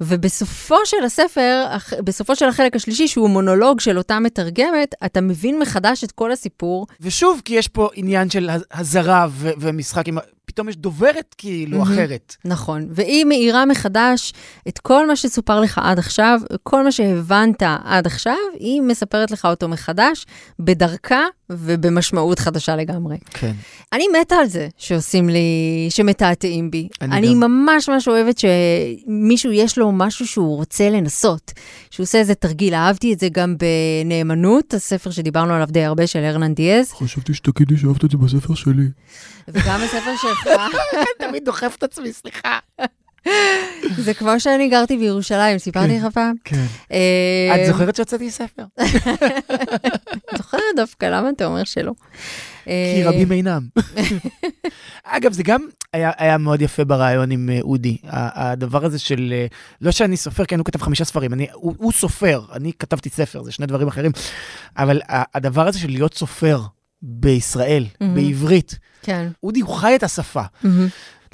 ובסופו 0.00 0.76
של 0.84 1.04
הספר, 1.06 1.64
בסופו 2.04 2.36
של 2.36 2.48
החלק 2.48 2.76
השלישי, 2.76 3.08
שהוא 3.08 3.30
מונולוג 3.30 3.80
של 3.80 3.98
אותה 3.98 4.18
מתרגמת, 4.18 4.94
אתה 5.04 5.20
מבין 5.20 5.58
מחדש 5.58 6.04
את 6.04 6.12
כל 6.12 6.32
הסיפור. 6.32 6.86
ושוב, 7.00 7.42
כי 7.44 7.54
יש 7.54 7.68
פה 7.68 7.88
עניין 7.94 8.30
של 8.30 8.50
הז- 8.50 8.64
הזרה 8.72 9.26
ו- 9.30 9.50
ומשחק 9.60 10.08
עם... 10.08 10.18
פתאום 10.44 10.68
יש 10.68 10.76
דוברת 10.76 11.34
כאילו 11.38 11.78
מהמם. 11.78 11.92
אחרת. 11.92 12.36
נכון, 12.44 12.86
והיא 12.90 13.24
מאירה 13.24 13.64
מחדש 13.66 14.32
את 14.68 14.78
כל 14.78 15.06
מה 15.06 15.16
שסופר 15.16 15.60
לך 15.60 15.80
עד 15.82 15.98
עכשיו, 15.98 16.40
כל 16.62 16.84
מה 16.84 16.92
שהבנת 16.92 17.62
עד 17.84 18.06
עכשיו, 18.06 18.36
היא 18.58 18.80
מספרת 18.80 19.30
לך 19.30 19.44
אותו 19.44 19.68
מחדש, 19.68 20.26
בדרכה 20.58 21.22
ובמשמעות 21.50 22.38
חדשה 22.38 22.76
לגמרי. 22.76 23.16
כן. 23.30 23.52
אני 23.92 24.04
מתה 24.20 24.36
על 24.36 24.46
זה 24.46 24.68
שעושים 24.76 25.28
לי, 25.28 25.86
שמתעתעים 25.88 26.70
בי. 26.70 26.88
אני 27.00 27.16
אני, 27.16 27.34
גם. 27.34 27.40
ממש 27.40 27.88
ממש 27.88 28.08
אוהבת 28.08 28.38
שמישהו 28.38 29.52
יש 29.52 29.78
לו 29.78 29.92
משהו 29.92 30.26
שהוא 30.26 30.56
רוצה 30.56 30.90
לנסות, 30.90 31.52
שהוא 31.90 32.04
עושה 32.04 32.18
איזה 32.18 32.34
תרגיל. 32.34 32.74
אהבתי 32.74 33.12
את 33.12 33.20
זה 33.20 33.28
גם 33.32 33.54
בנאמנות, 33.58 34.74
הספר 34.74 35.10
שדיברנו 35.10 35.54
עליו 35.54 35.68
די 35.70 35.84
הרבה 35.84 36.06
של 36.06 36.24
הרנן 36.24 36.54
דיאז, 36.54 36.92
חשבתי 36.92 37.34
שתגידי 37.34 37.76
שאהבת 37.76 38.04
את 38.04 38.10
זה 38.10 38.16
בספר 38.16 38.54
שלי. 38.54 38.86
וגם 39.48 39.80
הספר 39.80 40.12
שלך. 40.22 40.48
תמיד 41.28 41.44
דוחף 41.44 41.74
את 41.78 41.82
עצמי, 41.82 42.12
סליחה. 42.12 42.58
זה 44.04 44.14
כמו 44.14 44.40
שאני 44.40 44.68
גרתי 44.68 44.96
בירושלים, 44.96 45.58
סיפרתי 45.58 45.98
לך 45.98 46.04
פעם? 46.14 46.34
כן. 46.44 46.64
אה, 46.92 47.56
את 47.56 47.66
זוכרת 47.66 47.96
שהוצאתי 47.96 48.30
ספר? 48.30 48.64
זוכרת 50.38 50.60
דווקא, 50.76 51.06
למה 51.06 51.30
אתה 51.30 51.46
אומר 51.46 51.64
שלא? 51.64 51.92
כי 52.64 52.70
אה, 52.70 53.02
רבים 53.04 53.32
אינם. 53.32 53.62
אגב, 55.04 55.32
זה 55.32 55.42
גם 55.42 55.66
היה, 55.92 56.10
היה 56.16 56.38
מאוד 56.38 56.62
יפה 56.62 56.84
ברעיון 56.84 57.30
עם 57.30 57.50
אה, 57.52 57.58
אודי. 57.62 57.96
הדבר 58.04 58.84
הזה 58.84 58.98
של, 58.98 59.34
לא 59.80 59.90
שאני 59.90 60.16
סופר, 60.16 60.44
כן, 60.44 60.58
הוא 60.58 60.64
כתב 60.64 60.82
חמישה 60.82 61.04
ספרים, 61.04 61.32
אני, 61.32 61.46
הוא, 61.52 61.74
הוא 61.78 61.92
סופר, 61.92 62.42
אני 62.52 62.72
כתבתי 62.78 63.08
ספר, 63.08 63.42
זה 63.42 63.52
שני 63.52 63.66
דברים 63.66 63.88
אחרים, 63.88 64.12
אבל 64.76 65.00
הדבר 65.08 65.68
הזה 65.68 65.78
של 65.78 65.88
להיות 65.88 66.14
סופר 66.14 66.60
בישראל. 67.02 67.86
בעברית, 68.14 68.78
כן. 69.02 69.28
אודי 69.42 69.60
הוא 69.60 69.76
חי 69.76 69.96
את 69.96 70.02
השפה. 70.02 70.42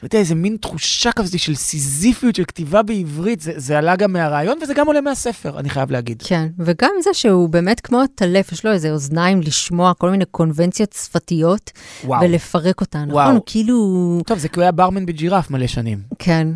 אתה 0.05 0.17
יודע, 0.17 0.19
איזה 0.19 0.35
מין 0.35 0.57
תחושה 0.61 1.13
כזאת 1.13 1.39
של 1.41 1.55
סיזיפיות 1.55 2.35
של 2.35 2.45
כתיבה 2.45 2.83
בעברית, 2.83 3.41
זה, 3.41 3.53
זה 3.57 3.79
עלה 3.79 3.97
גם 3.97 4.13
מהרעיון 4.13 4.59
וזה 4.63 4.75
גם 4.75 4.87
עולה 4.87 5.01
מהספר, 5.01 5.59
אני 5.59 5.71
חייב 5.71 5.91
להגיד. 5.91 6.23
כן, 6.27 6.49
וגם 6.59 6.91
זה 7.03 7.11
שהוא 7.13 7.49
באמת 7.49 7.81
כמו 7.81 8.03
הטלף, 8.03 8.53
יש 8.53 8.65
לו 8.65 8.73
איזה 8.73 8.91
אוזניים 8.91 9.41
לשמוע 9.41 9.95
כל 9.95 10.11
מיני 10.11 10.25
קונבנציות 10.25 10.93
שפתיות, 10.93 11.71
וואו. 12.05 12.23
ולפרק 12.23 12.81
אותן, 12.81 13.05
נכון? 13.05 13.15
וואו. 13.15 13.31
הוא 13.33 13.43
כאילו... 13.47 14.21
טוב, 14.27 14.39
זה 14.39 14.49
כי 14.49 14.57
הוא 14.57 14.63
היה 14.63 14.73
ברמן 14.73 15.07
בג'ירף 15.07 15.51
מלא 15.51 15.67
שנים. 15.67 16.03
כן, 16.19 16.49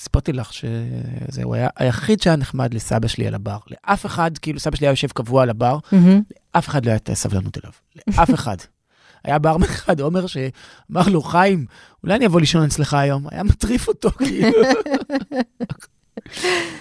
סיפרתי 0.00 0.32
לך 0.32 0.52
שזה, 0.52 1.42
הוא 1.42 1.54
היה 1.54 1.68
היחיד 1.76 2.22
שהיה 2.22 2.36
נחמד 2.36 2.74
לסבא 2.74 3.08
שלי 3.08 3.26
על 3.26 3.34
הבר. 3.34 3.58
לאף 3.70 4.06
אחד, 4.06 4.38
כאילו 4.38 4.60
סבא 4.60 4.76
שלי 4.76 4.86
היה 4.86 4.92
יושב 4.92 5.08
קבוע 5.08 5.42
על 5.42 5.50
הבר, 5.50 5.78
מהמם. 5.92 6.20
לאף 6.54 6.68
אחד 6.68 6.86
לא 6.86 6.90
הייתה 6.90 7.14
סבלנות 7.14 7.58
אליו. 7.58 7.72
לאף 8.06 8.34
אחד. 8.40 8.56
היה 9.24 9.38
ברמן 9.38 9.66
אחד, 9.66 10.00
עומר, 10.00 10.26
שאמר 10.26 11.08
לו, 11.08 11.22
חיים, 11.22 11.66
אולי 12.02 12.14
אני 12.14 12.26
אבוא 12.26 12.40
לישון 12.40 12.64
אצלך 12.64 12.94
היום? 12.94 13.26
היה 13.30 13.42
מטריף 13.42 13.88
אותו, 13.88 14.10
כאילו. 14.10 14.58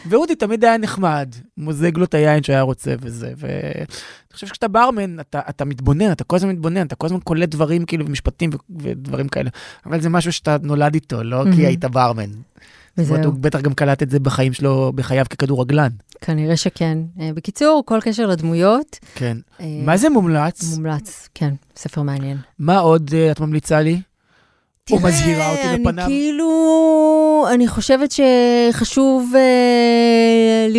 ואודי 0.10 0.36
תמיד 0.36 0.64
היה 0.66 0.78
נחמד, 0.78 1.36
מוזג 1.58 1.98
לו 1.98 2.06
את 2.06 2.14
היין 2.14 2.44
שהיה 2.44 2.62
רוצה 2.62 2.96
וזה, 3.02 3.34
ואני 3.38 3.86
חושב 4.34 4.48
שכשאתה 4.48 4.68
ברמן, 4.68 5.20
אתה, 5.20 5.42
אתה 5.50 5.66
מתבונן, 5.66 6.12
אתה 6.12 6.24
כל 6.24 6.36
הזמן 6.36 6.50
מתבונן, 6.50 6.86
אתה 6.86 6.96
כל 6.96 7.06
הזמן 7.06 7.20
קולט 7.20 7.50
דברים 7.50 7.86
כאילו 7.86 8.06
ומשפטים 8.06 8.50
ו- 8.54 8.82
ודברים 8.82 9.28
כאלה, 9.28 9.50
אבל 9.86 10.02
זה 10.02 10.10
משהו 10.10 10.34
שאתה 10.34 10.58
נולד 10.64 10.94
איתו, 10.94 11.24
לא 11.24 11.44
כי 11.44 11.50
מהמם. 11.50 11.66
היית 11.66 11.86
ברמן. 11.86 12.30
זאת 12.98 13.10
אומרת, 13.10 13.20
וזהו, 13.20 13.32
הוא 13.32 13.42
בטח 13.42 13.62
גם 13.62 13.74
קלט 13.74 14.04
את 14.04 14.10
זה 14.10 14.20
בחיים 14.20 14.54
שלו, 14.54 14.92
בחייו 14.96 15.26
ככדורגלן. 15.30 15.90
כנראה 16.22 16.58
שכן. 16.58 16.98
אה, 17.20 17.30
בקיצור, 17.36 17.84
כל 17.86 18.00
קשר 18.02 18.28
לדמויות, 18.28 19.00
כן. 19.16 19.38
אה, 19.60 19.66
מה 19.86 19.98
זה 19.98 20.10
מומלץ? 20.10 20.76
מומלץ, 20.76 21.30
כן, 21.36 21.54
ספר 21.76 22.02
מעניין. 22.02 22.38
מה 22.60 22.80
עוד 22.80 23.12
אה, 23.14 23.32
את 23.32 23.40
ממליצה 23.40 23.82
לי? 23.82 24.02
או 24.92 25.00
מזהירה 25.00 25.52
אותי 25.52 25.64
אני 25.64 25.82
לפניו? 25.82 26.06
כאילו, 26.06 27.46
אני 27.54 27.68
חושבת 27.68 28.10
שחשוב 28.12 29.32
אה, 29.36 29.42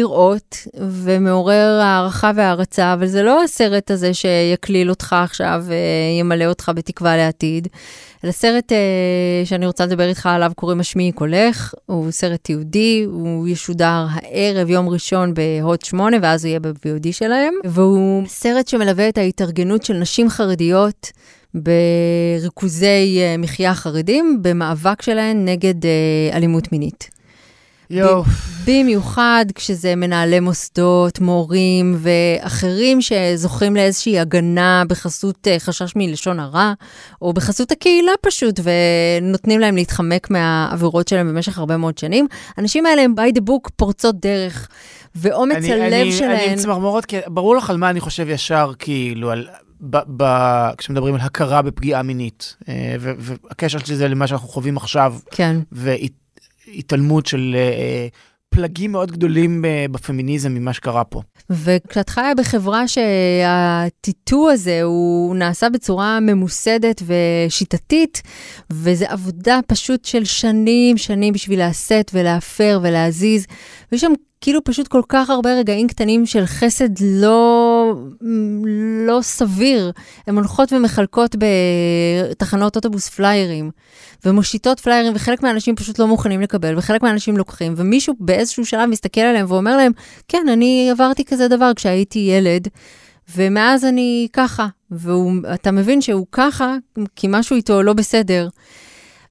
לראות 0.04 0.56
ומעורר 0.76 1.80
הערכה 1.82 2.30
והערצה, 2.36 2.92
אבל 2.92 3.06
זה 3.06 3.22
לא 3.22 3.42
הסרט 3.42 3.90
הזה 3.90 4.14
שיקליל 4.14 4.90
אותך 4.90 5.16
עכשיו 5.22 5.64
וימלא 5.66 6.44
אותך 6.44 6.72
בתקווה 6.74 7.16
לעתיד. 7.16 7.68
אלא 8.24 8.32
סרט 8.32 8.72
אה, 8.72 8.78
שאני 9.44 9.66
רוצה 9.66 9.86
לדבר 9.86 10.08
איתך 10.08 10.26
עליו 10.26 10.52
קוראים 10.56 10.80
השמי 10.80 11.12
קולך, 11.12 11.74
הוא 11.86 12.10
סרט 12.10 12.40
תיעודי, 12.42 13.04
הוא 13.06 13.48
ישודר 13.48 14.06
הערב, 14.10 14.70
יום 14.70 14.88
ראשון 14.88 15.34
בהוט 15.34 15.84
8, 15.84 16.16
ואז 16.22 16.44
הוא 16.44 16.48
יהיה 16.48 16.60
ב-VOD 16.60 17.12
שלהם, 17.12 17.54
והוא 17.64 18.22
סרט 18.26 18.68
שמלווה 18.68 19.08
את 19.08 19.18
ההתארגנות 19.18 19.84
של 19.84 19.94
נשים 19.94 20.30
חרדיות. 20.30 21.12
בריכוזי 21.54 23.18
אה, 23.20 23.36
מחיה 23.38 23.74
חרדים, 23.74 24.38
במאבק 24.42 25.02
שלהן 25.02 25.48
נגד 25.48 25.86
אה, 25.86 26.36
אלימות 26.36 26.72
מינית. 26.72 27.13
יואו, 27.94 28.22
במיוחד 28.66 29.44
כשזה 29.54 29.96
מנהלי 29.96 30.40
מוסדות, 30.40 31.20
מורים 31.20 31.96
ואחרים 31.98 32.98
שזוכים 33.00 33.76
לאיזושהי 33.76 34.18
הגנה 34.18 34.82
בחסות 34.88 35.48
אה, 35.48 35.58
חשש 35.58 35.92
מלשון 35.96 36.40
הרע, 36.40 36.72
או 37.22 37.32
בחסות 37.32 37.72
הקהילה 37.72 38.12
פשוט, 38.22 38.60
ונותנים 38.62 39.60
להם 39.60 39.76
להתחמק 39.76 40.30
מהעבירות 40.30 41.08
שלהם 41.08 41.28
במשך 41.28 41.58
הרבה 41.58 41.76
מאוד 41.76 41.98
שנים. 41.98 42.26
האנשים 42.56 42.86
האלה 42.86 43.02
הם 43.02 43.14
by 43.18 43.38
the 43.38 43.42
book 43.50 43.70
פורצות 43.76 44.20
דרך, 44.20 44.68
ואומץ 45.14 45.56
אני- 45.56 45.72
הלב 45.72 45.82
אני- 45.82 46.02
אני 46.02 46.12
שלהם... 46.12 46.50
עם 46.50 46.56
צמרמורת, 46.56 47.04
כי 47.04 47.16
ברור 47.26 47.56
לך 47.56 47.70
על 47.70 47.76
מה 47.76 47.90
אני 47.90 48.00
חושב 48.00 48.26
ישר, 48.28 48.72
כאילו, 48.78 49.30
על... 49.30 49.46
ב, 49.80 49.96
ב, 50.16 50.24
כשמדברים 50.78 51.14
על 51.14 51.20
הכרה 51.20 51.62
בפגיעה 51.62 52.02
מינית, 52.02 52.56
אה, 52.68 52.94
והקשר 52.98 53.78
של 53.78 53.94
זה 53.94 54.08
למה 54.08 54.26
שאנחנו 54.26 54.48
חווים 54.48 54.76
עכשיו, 54.76 55.14
כן, 55.30 55.56
והתעלמות 56.68 57.26
של 57.26 57.56
אה, 57.58 58.08
פלגים 58.54 58.92
מאוד 58.92 59.12
גדולים 59.12 59.64
אה, 59.64 59.86
בפמיניזם 59.90 60.54
ממה 60.54 60.72
שקרה 60.72 61.04
פה. 61.04 61.22
וכשאת 61.50 62.08
חיה 62.08 62.34
בחברה 62.34 62.84
שהטיטו 62.88 64.50
הזה 64.50 64.82
הוא 64.82 65.36
נעשה 65.36 65.68
בצורה 65.68 66.20
ממוסדת 66.20 67.02
ושיטתית, 67.06 68.22
וזו 68.72 69.04
עבודה 69.08 69.60
פשוט 69.66 70.04
של 70.04 70.24
שנים, 70.24 70.96
שנים 70.96 71.34
בשביל 71.34 71.58
להסט 71.58 72.10
ולהפר 72.12 72.80
ולהזיז, 72.82 73.46
ויש 73.92 74.00
שם 74.00 74.12
כאילו 74.40 74.64
פשוט 74.64 74.88
כל 74.88 75.02
כך 75.08 75.30
הרבה 75.30 75.54
רגעים 75.54 75.88
קטנים 75.88 76.26
של 76.26 76.46
חסד 76.46 77.00
לא, 77.00 77.73
לא 79.06 79.18
סביר. 79.22 79.92
הן 80.26 80.34
הולכות 80.34 80.72
ומחלקות 80.72 81.36
בתחנות 82.30 82.76
אוטובוס 82.76 83.08
פליירים, 83.08 83.70
ומושיטות 84.24 84.80
פליירים, 84.80 85.12
וחלק 85.16 85.42
מהאנשים 85.42 85.76
פשוט 85.76 85.98
לא 85.98 86.06
מוכנים 86.06 86.40
לקבל, 86.40 86.78
וחלק 86.78 87.02
מהאנשים 87.02 87.36
לוקחים, 87.36 87.74
ומישהו 87.76 88.14
באיזשהו 88.20 88.66
שלב 88.66 88.86
מסתכל 88.86 89.20
עליהם 89.20 89.46
ואומר 89.48 89.76
להם, 89.76 89.92
כן, 90.28 90.46
אני 90.52 90.88
עברתי 90.90 91.24
כזה 91.24 91.48
דבר 91.48 91.70
כשהייתי 91.76 92.18
ילד, 92.18 92.68
ומאז 93.36 93.84
אני 93.84 94.28
ככה, 94.32 94.66
ואתה 94.90 95.70
מבין 95.70 96.00
שהוא 96.00 96.26
ככה, 96.32 96.76
כי 97.16 97.26
משהו 97.30 97.56
איתו 97.56 97.82
לא 97.82 97.92
בסדר. 97.92 98.48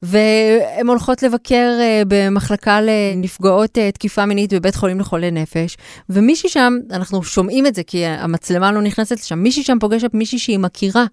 והן 0.04 0.88
הולכות 0.88 1.24
לבקר 1.24 1.72
uh, 1.80 2.06
במחלקה 2.08 2.80
לנפגעות 2.82 3.78
uh, 3.78 3.92
תקיפה 3.94 4.26
מינית 4.26 4.54
בבית 4.54 4.76
חולים 4.76 5.00
לחולי 5.00 5.32
נפש, 5.32 5.78
ומישהי 6.10 6.50
שם, 6.50 6.74
אנחנו 6.92 7.24
שומעים 7.24 7.68
את 7.68 7.76
זה 7.76 7.84
כי 7.84 8.06
המצלמה 8.06 8.72
לא 8.72 8.82
נכנסת 8.82 9.20
לשם, 9.20 9.40
מישהי 9.40 9.64
שם 9.64 9.78
פוגשת 9.80 10.10
מישהי 10.14 10.40
שהיא 10.40 10.60
מכירה, 10.60 11.06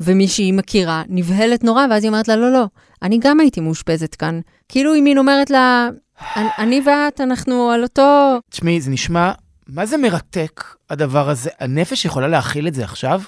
ומישהי 0.00 0.52
מכירה, 0.52 1.02
נבהלת 1.08 1.64
נורא, 1.64 1.86
ואז 1.90 2.02
היא 2.04 2.08
אומרת 2.10 2.28
לה, 2.28 2.36
לא, 2.36 2.52
לא, 2.52 2.64
אני 3.02 3.18
גם 3.22 3.40
הייתי 3.40 3.60
מאושפזת 3.60 4.14
כאן. 4.14 4.40
כאילו 4.68 4.92
היא 4.94 5.02
מין 5.02 5.18
אומרת 5.18 5.50
לה, 5.50 5.88
"אני- 6.36 6.48
אני 6.58 6.80
ואת, 6.86 7.20
אנחנו 7.20 7.70
על 7.70 7.82
אותו... 7.82 8.38
תשמעי, 8.50 8.80
זה 8.80 8.90
נשמע, 8.90 9.32
מה 9.68 9.86
זה 9.86 9.96
מרתק, 9.96 10.64
הדבר 10.90 11.28
הזה? 11.30 11.50
הנפש 11.60 12.04
יכולה 12.04 12.28
להכיל 12.28 12.68
את 12.68 12.74
זה 12.74 12.84
עכשיו? 12.84 13.20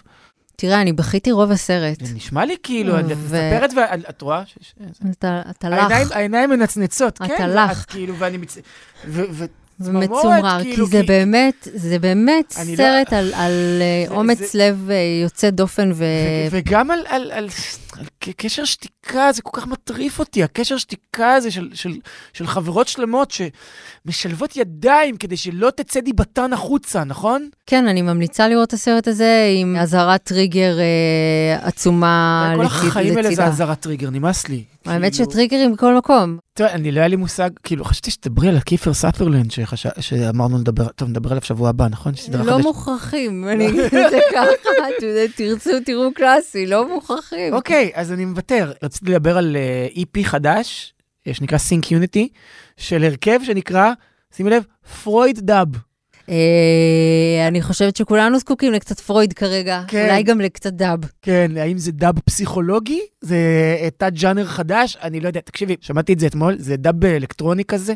תראה, 0.60 0.80
אני 0.82 0.92
בכיתי 0.92 1.30
רוב 1.32 1.50
הסרט. 1.50 2.04
זה 2.04 2.14
נשמע 2.14 2.44
לי 2.44 2.56
כאילו, 2.62 3.00
את 3.00 3.04
מספרת 3.04 3.70
ואת 3.76 4.22
רואה? 4.22 4.42
ש- 4.46 4.74
אתה, 5.10 5.42
אתה 5.50 5.68
לך 5.68 6.12
העיניים 6.12 6.50
מנצנצות, 6.50 7.16
אתה 7.16 7.26
כן. 7.28 7.50
לך. 7.50 7.78
ואת 7.78 7.86
כאילו, 7.86 8.14
ואני 8.18 8.36
מצ... 8.36 8.58
ו- 9.06 9.24
ו- 9.30 9.44
ומצומרר, 9.80 10.62
כאילו, 10.62 10.86
כי 10.86 10.92
זה 10.92 11.02
באמת, 11.02 11.68
זה 11.74 11.98
באמת 11.98 12.54
לא- 12.58 12.76
סרט 12.76 13.12
על, 13.12 13.32
על 13.34 13.52
אה, 13.80 14.04
זה- 14.08 14.14
אומץ 14.14 14.38
זה- 14.52 14.58
לב 14.58 14.90
אה, 14.90 14.96
יוצא 15.22 15.50
דופן 15.50 15.90
ו... 15.92 15.94
ו- 15.94 16.04
וגם 16.50 16.90
על, 16.90 17.00
על, 17.08 17.22
על, 17.22 17.32
על 17.32 17.48
ק- 18.04 18.07
קשר 18.20 18.64
שתיקה, 18.64 19.32
זה 19.32 19.42
כל 19.42 19.60
כך 19.60 19.66
מטריף 19.66 20.18
אותי, 20.18 20.42
הקשר 20.42 20.78
שתיקה 20.78 21.34
הזה 21.34 21.50
של, 21.50 21.68
של, 21.74 21.96
של 22.32 22.46
חברות 22.46 22.88
שלמות 22.88 23.30
שמשלבות 23.30 24.56
ידיים 24.56 25.16
כדי 25.16 25.36
שלא 25.36 25.70
תצא 25.76 26.00
דיבתן 26.00 26.52
החוצה, 26.52 27.04
נכון? 27.04 27.48
כן, 27.66 27.88
אני 27.88 28.02
ממליצה 28.02 28.48
לראות 28.48 28.68
את 28.68 28.72
הסרט 28.72 29.08
הזה 29.08 29.46
עם 29.60 29.76
אזהרת 29.76 30.22
טריגר 30.22 30.78
אה, 30.78 31.66
עצומה 31.68 32.52
כל 32.56 32.62
לצד- 32.62 32.72
החיים 32.74 33.10
האלה 33.16 33.22
זה 33.22 33.28
לצידה. 33.28 33.46
אזהרת 33.46 33.80
טריגר, 33.80 34.10
נמאס 34.10 34.48
לי. 34.48 34.64
האמת 34.88 35.12
כאילו- 35.12 35.30
שטריגרים 35.30 35.72
בכל 35.72 35.96
מקום. 35.96 36.38
תראה, 36.54 36.72
אני 36.72 36.92
לא 36.92 36.98
היה 37.00 37.08
לי 37.08 37.16
מושג, 37.16 37.50
כאילו, 37.62 37.84
חשבתי 37.84 38.10
שתדברי 38.10 38.48
על 38.48 38.60
קיפר 38.60 38.94
סאת'רלנד. 38.94 39.50
שאמרנו 40.00 40.58
לדבר, 40.58 40.88
טוב, 40.88 41.08
נדבר 41.08 41.30
עליו 41.30 41.42
שבוע 41.42 41.68
הבא, 41.68 41.88
נכון? 41.88 42.12
לא. 42.32 42.58
מוכרחים, 42.58 43.48
אני 43.48 43.68
אגיד 43.68 43.84
את 43.84 43.90
זה 44.10 44.18
ככה, 44.34 44.86
תרצו, 45.36 45.70
תראו 45.84 46.12
קלאסי, 46.14 46.66
לא 46.66 46.94
מוכרחים. 46.94 47.54
אוקיי, 47.54 47.90
אז 47.94 48.12
אני 48.12 48.24
מוותר. 48.24 48.72
רציתי 48.82 49.10
לדבר 49.10 49.38
על 49.38 49.56
אה, 49.56 50.02
EP 50.02 50.24
חדש, 50.24 50.94
אה, 51.26 51.34
שנקרא 51.34 51.58
Sync 51.58 51.84
Unity, 51.84 52.26
של 52.76 53.04
הרכב 53.04 53.40
שנקרא, 53.44 53.92
שימי 54.36 54.50
לב, 54.50 54.62
פרויד 55.04 55.38
דאב. 55.40 55.68
אה, 56.28 57.48
אני 57.48 57.62
חושבת 57.62 57.96
שכולנו 57.96 58.38
זקוקים 58.38 58.72
לקצת 58.72 59.00
פרויד 59.00 59.32
כרגע, 59.32 59.82
כן. 59.88 60.04
אולי 60.04 60.22
גם 60.22 60.40
לקצת 60.40 60.72
דאב. 60.72 60.98
כן, 61.22 61.50
האם 61.56 61.78
זה 61.78 61.92
דאב 61.92 62.18
פסיכולוגי? 62.18 63.00
זה 63.20 63.36
אה, 63.82 63.88
תת-ז'אנר 63.96 64.46
חדש? 64.46 64.96
אני 65.02 65.20
לא 65.20 65.26
יודע, 65.26 65.40
תקשיבי, 65.40 65.76
שמעתי 65.80 66.12
את 66.12 66.18
זה 66.18 66.26
אתמול, 66.26 66.56
זה 66.58 66.76
דאב 66.76 67.04
אלקטרוני 67.04 67.64
כזה, 67.64 67.94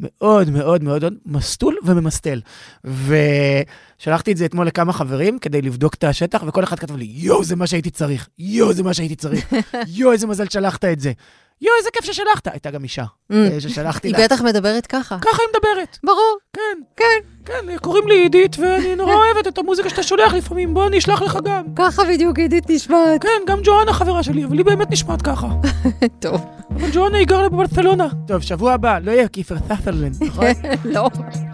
מאוד 0.00 0.50
מאוד 0.50 0.84
מאוד 0.84 1.02
מאוד 1.02 1.14
מסטול 1.26 1.76
וממסטל. 1.84 2.40
ושלחתי 2.84 4.32
את 4.32 4.36
זה 4.36 4.44
אתמול 4.44 4.66
לכמה 4.66 4.92
חברים 4.92 5.38
כדי 5.38 5.62
לבדוק 5.62 5.94
את 5.94 6.04
השטח, 6.04 6.42
וכל 6.46 6.64
אחד 6.64 6.78
כתב 6.78 6.96
לי, 6.96 7.04
יואו, 7.04 7.44
זה 7.44 7.56
מה 7.56 7.66
שהייתי 7.66 7.90
צריך, 7.90 8.28
יואו, 8.38 8.72
זה 8.72 8.82
מה 8.82 8.94
שהייתי 8.94 9.16
צריך, 9.16 9.52
יואו, 9.96 10.12
איזה 10.12 10.26
מזל 10.26 10.48
שלחת 10.48 10.84
את 10.84 11.00
זה. 11.00 11.12
יואו, 11.60 11.74
איזה 11.78 11.90
כיף 11.92 12.04
ששלחת. 12.04 12.46
הייתה 12.46 12.70
גם 12.70 12.84
אישה 12.84 13.04
אה, 13.32 13.60
ששלחתי 13.60 14.08
היא 14.08 14.16
לה. 14.16 14.24
בטח 14.24 14.42
מדברת 14.42 14.86
ככה. 14.86 15.18
ככה 15.18 15.42
היא 15.42 15.48
מדברת. 15.54 15.98
ברור. 16.04 16.36
כן, 16.52 16.78
כן. 16.96 17.04
כן, 17.44 17.76
קוראים 17.82 18.08
לי 18.08 18.14
עידית, 18.14 18.56
ואני 18.58 18.96
נורא 18.96 19.14
אוהבת 19.14 19.46
את 19.48 19.58
המוזיקה 19.58 19.90
שאתה 19.90 20.02
שולח 20.02 20.34
לפעמים, 20.34 20.74
בוא 20.74 20.86
אני 20.86 20.98
אשלח 20.98 21.22
לך 21.22 21.38
גם. 21.44 21.64
ככה 21.76 22.02
בדיוק 22.04 22.38
עידית 22.38 22.70
נשמעת. 22.70 23.22
כן, 23.22 23.42
גם 23.46 23.58
ג'ואנה 23.64 23.92
חברה 23.92 24.22
שלי, 24.22 24.44
אבל 24.44 24.56
היא 24.58 24.64
באמת 24.64 24.90
נשמעת 24.90 25.22
ככה. 25.22 25.46
טוב. 26.22 26.46
אבל 26.76 26.88
ג'ואנה 26.92 27.18
היא 27.18 27.26
גרה 27.26 27.48
בברצלונה. 27.48 28.08
טוב, 28.26 28.42
שבוע 28.42 28.72
הבא, 28.72 28.98
לא 29.02 29.10
יהיה 29.10 29.28
קיפר 29.28 29.56
סאת'רלנד, 29.68 30.10
נכון? 30.20 30.44
לא. 30.94 31.08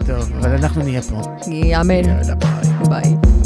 טוב, 0.07 0.31
אבל 0.39 0.49
אנחנו 0.49 0.83
נהיה 0.83 1.01
פה. 1.01 1.21
יאמן. 1.47 1.93
יאללה, 1.93 2.35
ביי. 2.35 2.89
ביי. 2.89 3.44